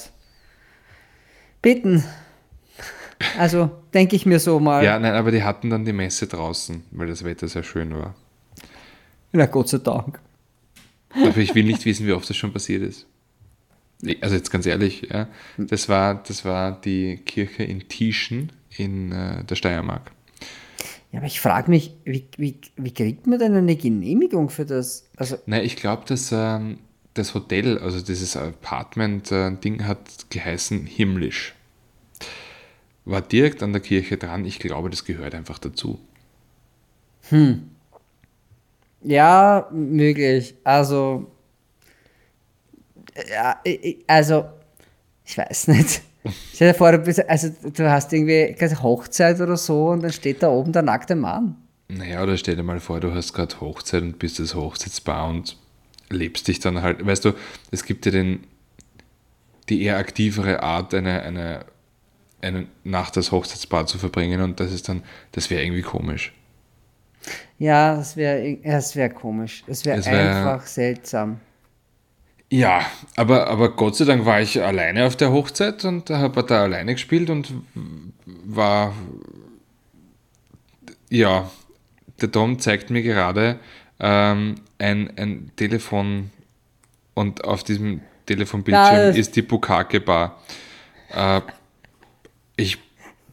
[1.61, 2.03] bitten.
[3.37, 4.83] Also denke ich mir so mal.
[4.83, 8.15] ja, nein, aber die hatten dann die Messe draußen, weil das Wetter sehr schön war.
[9.31, 10.19] Na Gott sei Dank.
[11.11, 13.07] Aber ich will nicht wissen, wie oft das schon passiert ist.
[14.21, 15.27] Also jetzt ganz ehrlich, ja,
[15.57, 20.11] das war, das war die Kirche in Tieschen in äh, der Steiermark.
[21.11, 25.09] Ja, aber ich frage mich, wie, wie, wie kriegt man denn eine Genehmigung für das?
[25.17, 26.79] Also, Nein, ich glaube, dass ähm,
[27.15, 31.55] das Hotel, also dieses Apartment-Ding hat geheißen himmlisch.
[33.05, 34.45] War direkt an der Kirche dran.
[34.45, 35.99] Ich glaube, das gehört einfach dazu.
[39.01, 40.53] ja, möglich.
[40.63, 41.31] Also,
[43.31, 43.59] ja,
[44.05, 44.45] also,
[45.25, 46.01] ich weiß nicht.
[46.53, 50.11] Stell dir vor, du, bist, also, du hast irgendwie keine Hochzeit oder so und dann
[50.11, 51.55] steht da oben der nackte Mann.
[51.87, 55.57] Naja, oder stell dir mal vor, du hast gerade Hochzeit und bist das Hochzeitspaar und
[56.09, 57.05] lebst dich dann halt.
[57.05, 57.33] Weißt du,
[57.71, 58.43] es gibt ja den,
[59.69, 61.65] die eher aktivere Art, eine, eine,
[62.41, 66.33] eine Nacht als Hochzeitspaar zu verbringen und das ist dann, das wäre irgendwie komisch.
[67.57, 69.63] Ja, das wäre das wär komisch.
[69.67, 71.39] Das wäre wär- einfach seltsam.
[72.51, 72.85] Ja,
[73.15, 76.93] aber, aber Gott sei Dank war ich alleine auf der Hochzeit und habe da alleine
[76.93, 77.53] gespielt und
[78.25, 78.93] war.
[81.09, 81.49] Ja,
[82.21, 83.59] der Tom zeigt mir gerade
[83.99, 86.31] ähm, ein, ein Telefon
[87.13, 90.41] und auf diesem Telefonbildschirm ist die Bukake Bar.
[91.11, 91.41] Äh,
[92.55, 92.77] ich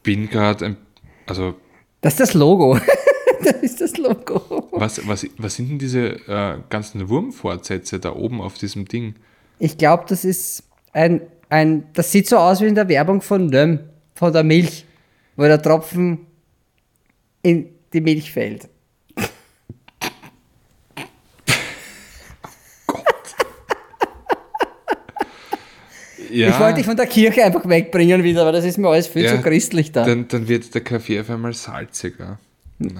[0.03, 0.77] bin gerade ein.
[1.25, 1.55] Also,
[2.01, 2.79] Das ist das Logo.
[3.43, 4.67] das ist das Logo.
[4.71, 9.15] was, was, was sind denn diese äh, ganzen Wurmfortsätze da oben auf diesem Ding?
[9.59, 10.63] Ich glaube, das ist
[10.93, 11.87] ein, ein.
[11.93, 13.79] Das sieht so aus wie in der Werbung von Nöm,
[14.15, 14.85] von der Milch,
[15.35, 16.27] wo der Tropfen
[17.41, 18.67] in die Milch fällt.
[26.29, 26.49] Ja.
[26.49, 29.23] Ich wollte dich von der Kirche einfach wegbringen wieder, aber das ist mir alles viel
[29.23, 30.03] Ja, zu christlich da.
[30.03, 32.37] Dann, dann wird der Kaffee auf einmal salziger.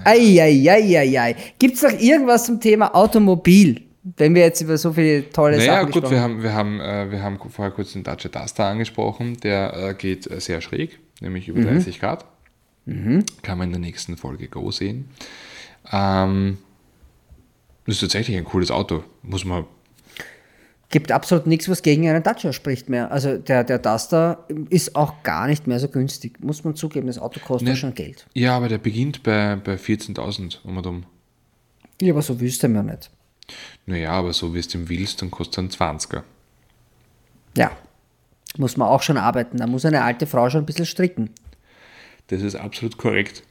[0.04, 1.36] Eieieiei.
[1.60, 3.82] Gibt es noch irgendwas zum Thema Automobil?
[4.16, 7.12] Wenn wir jetzt über so viele tolle Naja, Sachen gut, wir haben, wir, haben, äh,
[7.12, 9.38] wir haben vorher kurz den Dacia Duster angesprochen.
[9.42, 12.26] Der äh, geht äh, sehr schräg, nämlich über 30 Grad.
[13.42, 15.10] Kann man in der nächsten Folge Go sehen.
[15.92, 16.58] Ähm,
[17.86, 19.66] das ist tatsächlich ein cooles Auto, muss man.
[20.90, 23.12] Gibt absolut nichts, was gegen einen Dacia spricht mehr.
[23.12, 26.42] Also der, der Duster ist auch gar nicht mehr so günstig.
[26.42, 27.76] Muss man zugeben, das Auto kostet Ne.
[27.76, 28.26] schon Geld.
[28.34, 31.06] Ja, aber der beginnt bei, bei 14.000 um und um.
[32.02, 33.10] Ja, aber so wüsste man nicht.
[33.86, 36.24] Naja, aber so wie es dem willst, dann kostet er einen 20er.
[37.58, 37.72] Ja.
[38.58, 39.58] Muss man auch schon arbeiten.
[39.58, 41.32] Da muss eine alte Frau schon ein bisschen stricken.
[42.28, 43.44] Das ist absolut korrekt.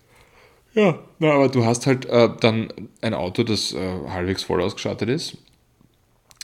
[0.75, 2.73] Ja, na, aber du hast halt äh, dann
[3.03, 3.79] ein Auto, das äh,
[4.09, 5.39] halbwegs voll ausgestattet ist,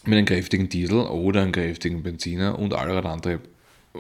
[0.05, 3.41] mit einem kräftigen Diesel oder einem kräftigen Benziner und andere.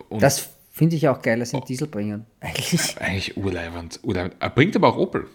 [0.09, 2.26] Und Das finde ich auch geil, dass sie einen Diesel bringen.
[2.40, 2.96] Eigentlich.
[2.98, 4.00] eigentlich urleibend.
[4.03, 4.36] urleibend.
[4.40, 5.26] Er bringt aber auch Opel.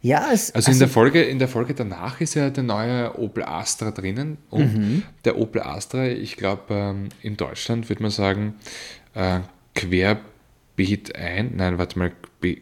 [0.00, 3.42] Ja, es, Also, in, der Folge, in der Folge danach ist ja der neue Opel
[3.42, 4.36] Astra drinnen.
[4.50, 8.54] Und der Opel Astra, ich glaube, ähm, in Deutschland würde man sagen,
[9.14, 9.40] äh,
[9.74, 11.52] querbeet ein.
[11.56, 12.12] Nein, warte mal.
[12.38, 12.58] Be,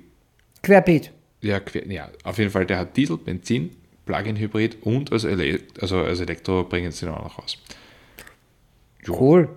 [0.62, 1.10] querbeet.
[1.40, 3.70] ja, quer, ja, auf jeden Fall, der hat Diesel, Benzin,
[4.06, 7.58] Plug-in-Hybrid und als, Ele also als Elektro bringen sie ihn auch noch raus.
[9.08, 9.48] Cool.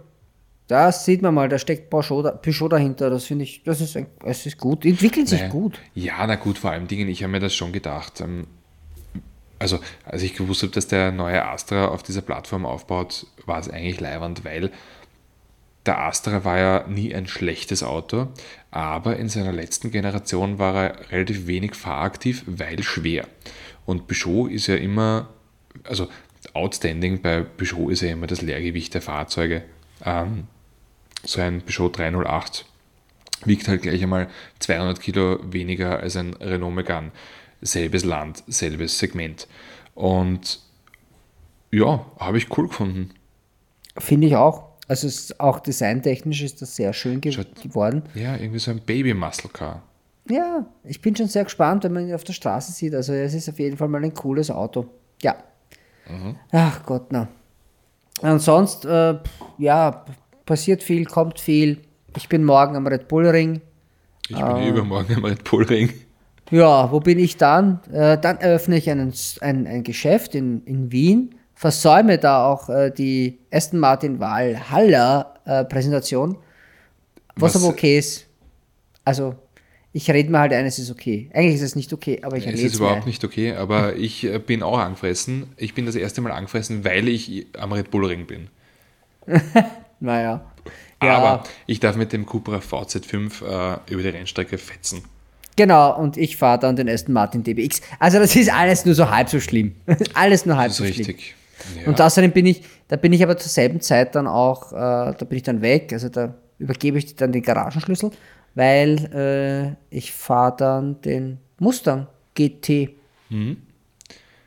[0.68, 3.10] Das sieht man mal, da steckt Peugeot, da- Peugeot dahinter.
[3.12, 4.84] Das finde ich, das ist, es ist gut.
[4.84, 5.52] Entwickelt sich Naja.
[5.52, 5.80] gut.
[5.94, 8.22] Ja, na gut, vor allem Dingen, ich habe mir das schon gedacht.
[8.22, 8.48] Ähm,
[9.60, 13.70] also als ich gewusst habe, dass der neue Astra auf dieser Plattform aufbaut, war es
[13.70, 14.72] eigentlich leiwand, weil
[15.86, 18.28] der Astra war ja nie ein schlechtes Auto,
[18.72, 23.28] aber in seiner letzten Generation war er relativ wenig fahraktiv, weil schwer.
[23.86, 25.30] Und Peugeot ist ja immer,
[25.84, 26.08] also
[26.54, 29.64] outstanding bei Peugeot ist ja immer das Leergewicht der Fahrzeuge.
[30.04, 30.46] Ähm,
[31.24, 32.66] so ein Peugeot 308
[33.46, 34.28] wiegt halt gleich einmal
[34.60, 37.12] 200 Kilo weniger als ein Renault Megane.
[37.62, 39.48] Selbes Land, selbes Segment.
[39.96, 40.60] Und
[41.72, 43.12] ja, habe ich cool gefunden.
[43.98, 44.70] Finde ich auch.
[44.88, 48.04] Also es ist auch designtechnisch ist das sehr schön ge Schaut- geworden.
[48.14, 49.82] Ja, irgendwie so ein Baby-Muscle-Car.
[50.30, 52.96] Ja, ich bin schon sehr gespannt, wenn man ihn auf der Straße sieht.
[52.96, 54.86] Also es ist auf jeden Fall mal ein cooles Auto.
[55.22, 55.36] Ja.
[56.52, 57.28] Ach Gott, na.
[58.22, 59.18] Ansonsten, äh,
[59.58, 60.06] ja,
[60.46, 61.82] passiert viel, kommt viel.
[62.16, 63.62] Ich bin morgen am Red Bull Ring.
[64.28, 65.92] Ich bin übermorgen am Red Bull Ring.
[66.52, 67.80] Ja, wo bin ich dann?
[67.92, 72.92] Äh, dann eröffne ich einen, ein, ein Geschäft in, in Wien, versäume da auch äh,
[72.92, 76.38] die Aston Martin Valhalla äh, Präsentation,
[77.36, 78.28] was, Was- aber okay ist.
[79.04, 79.36] Also,
[79.98, 81.30] ich rede mir halt ein, es ist okay.
[81.34, 84.26] Eigentlich ist es nicht okay, aber ich Es erlebe ist überhaupt nicht okay, aber ich
[84.26, 85.48] äh, bin auch angefressen.
[85.56, 88.50] Ich bin das erste Mal angefressen, weil ich am Red Bull Ring bin.
[90.02, 90.52] Naja.
[91.02, 95.04] Ja, Aber ich darf mit dem Cupra VZ5 äh, über die Rennstrecke fetzen.
[95.56, 95.98] genau.
[95.98, 97.82] Und ich fahre dann den Aston Martin DBX.
[98.00, 99.76] Also, das ist alles nur so halb so schlimm.
[100.14, 101.08] alles nur halb Das so ist schlimm.
[101.08, 101.36] richtig.
[101.80, 101.88] Ja.
[101.88, 105.26] Und außerdem bin ich, da bin ich aber zur selben Zeit dann auch, äh, da
[105.28, 108.12] bin ich dann weg, also da übergebe ich dann den Garagenschlüssel,
[108.56, 112.90] weil äh, ich fahre dann den Mustang GT.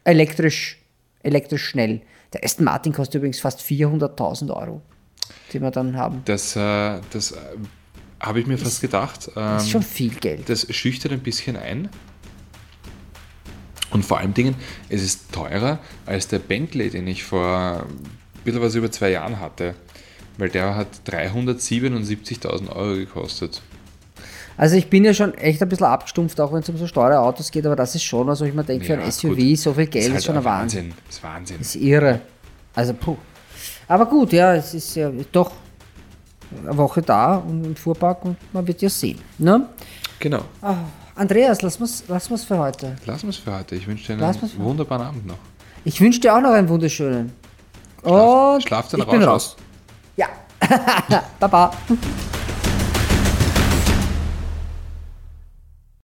[0.04, 0.78] Elektrisch,
[1.22, 2.00] elektrisch schnell.
[2.32, 4.82] Der Aston Martin kostet übrigens fast 400.000 Euro,
[5.52, 6.22] die wir dann haben.
[6.24, 7.36] Das, äh, das äh,
[8.20, 9.28] habe ich mir fast gedacht.
[9.28, 10.48] Ähm, Das ist schon viel Geld.
[10.48, 11.88] das schüchtert ein bisschen ein.
[13.90, 14.54] Und vor allen Dingen,
[14.90, 19.40] es ist teurer als der Bentley, den ich vor ein bisschen was über zwei Jahren
[19.40, 19.74] hatte.
[20.36, 23.62] Weil der hat 377.000 Euro gekostet.
[24.58, 27.20] Also ich bin ja schon echt ein bisschen abgestumpft, auch wenn es um so teure
[27.20, 29.58] Autos geht, aber das ist schon, also ich mir denke, für ein Ja, SUV gut.
[29.58, 30.92] so viel Geld ist, halt schon ein Wahnsinn.
[31.06, 31.56] Das ist Wahnsinn.
[31.58, 32.20] Das ist irre.
[32.74, 33.16] Also, puh.
[33.86, 35.52] Aber gut, ja, es ist ja doch
[36.64, 39.20] eine Woche da und im Fuhrpark und man wird ja sehen.
[39.38, 39.68] Ne?
[40.18, 40.42] Genau.
[40.60, 40.74] Ah,
[41.14, 42.96] Andreas, lass mal's, lass für heute.
[43.06, 43.76] Lassen wir es für heute.
[43.76, 45.38] Ich wünsche dir einen Lass wunderbaren Abend noch.
[45.84, 47.32] Ich wünsche dir auch noch einen wunderschönen.
[48.02, 49.56] Und schlaf deinen ich bin Rausch raus.
[50.16, 50.26] Ja.
[51.38, 51.72] Baba.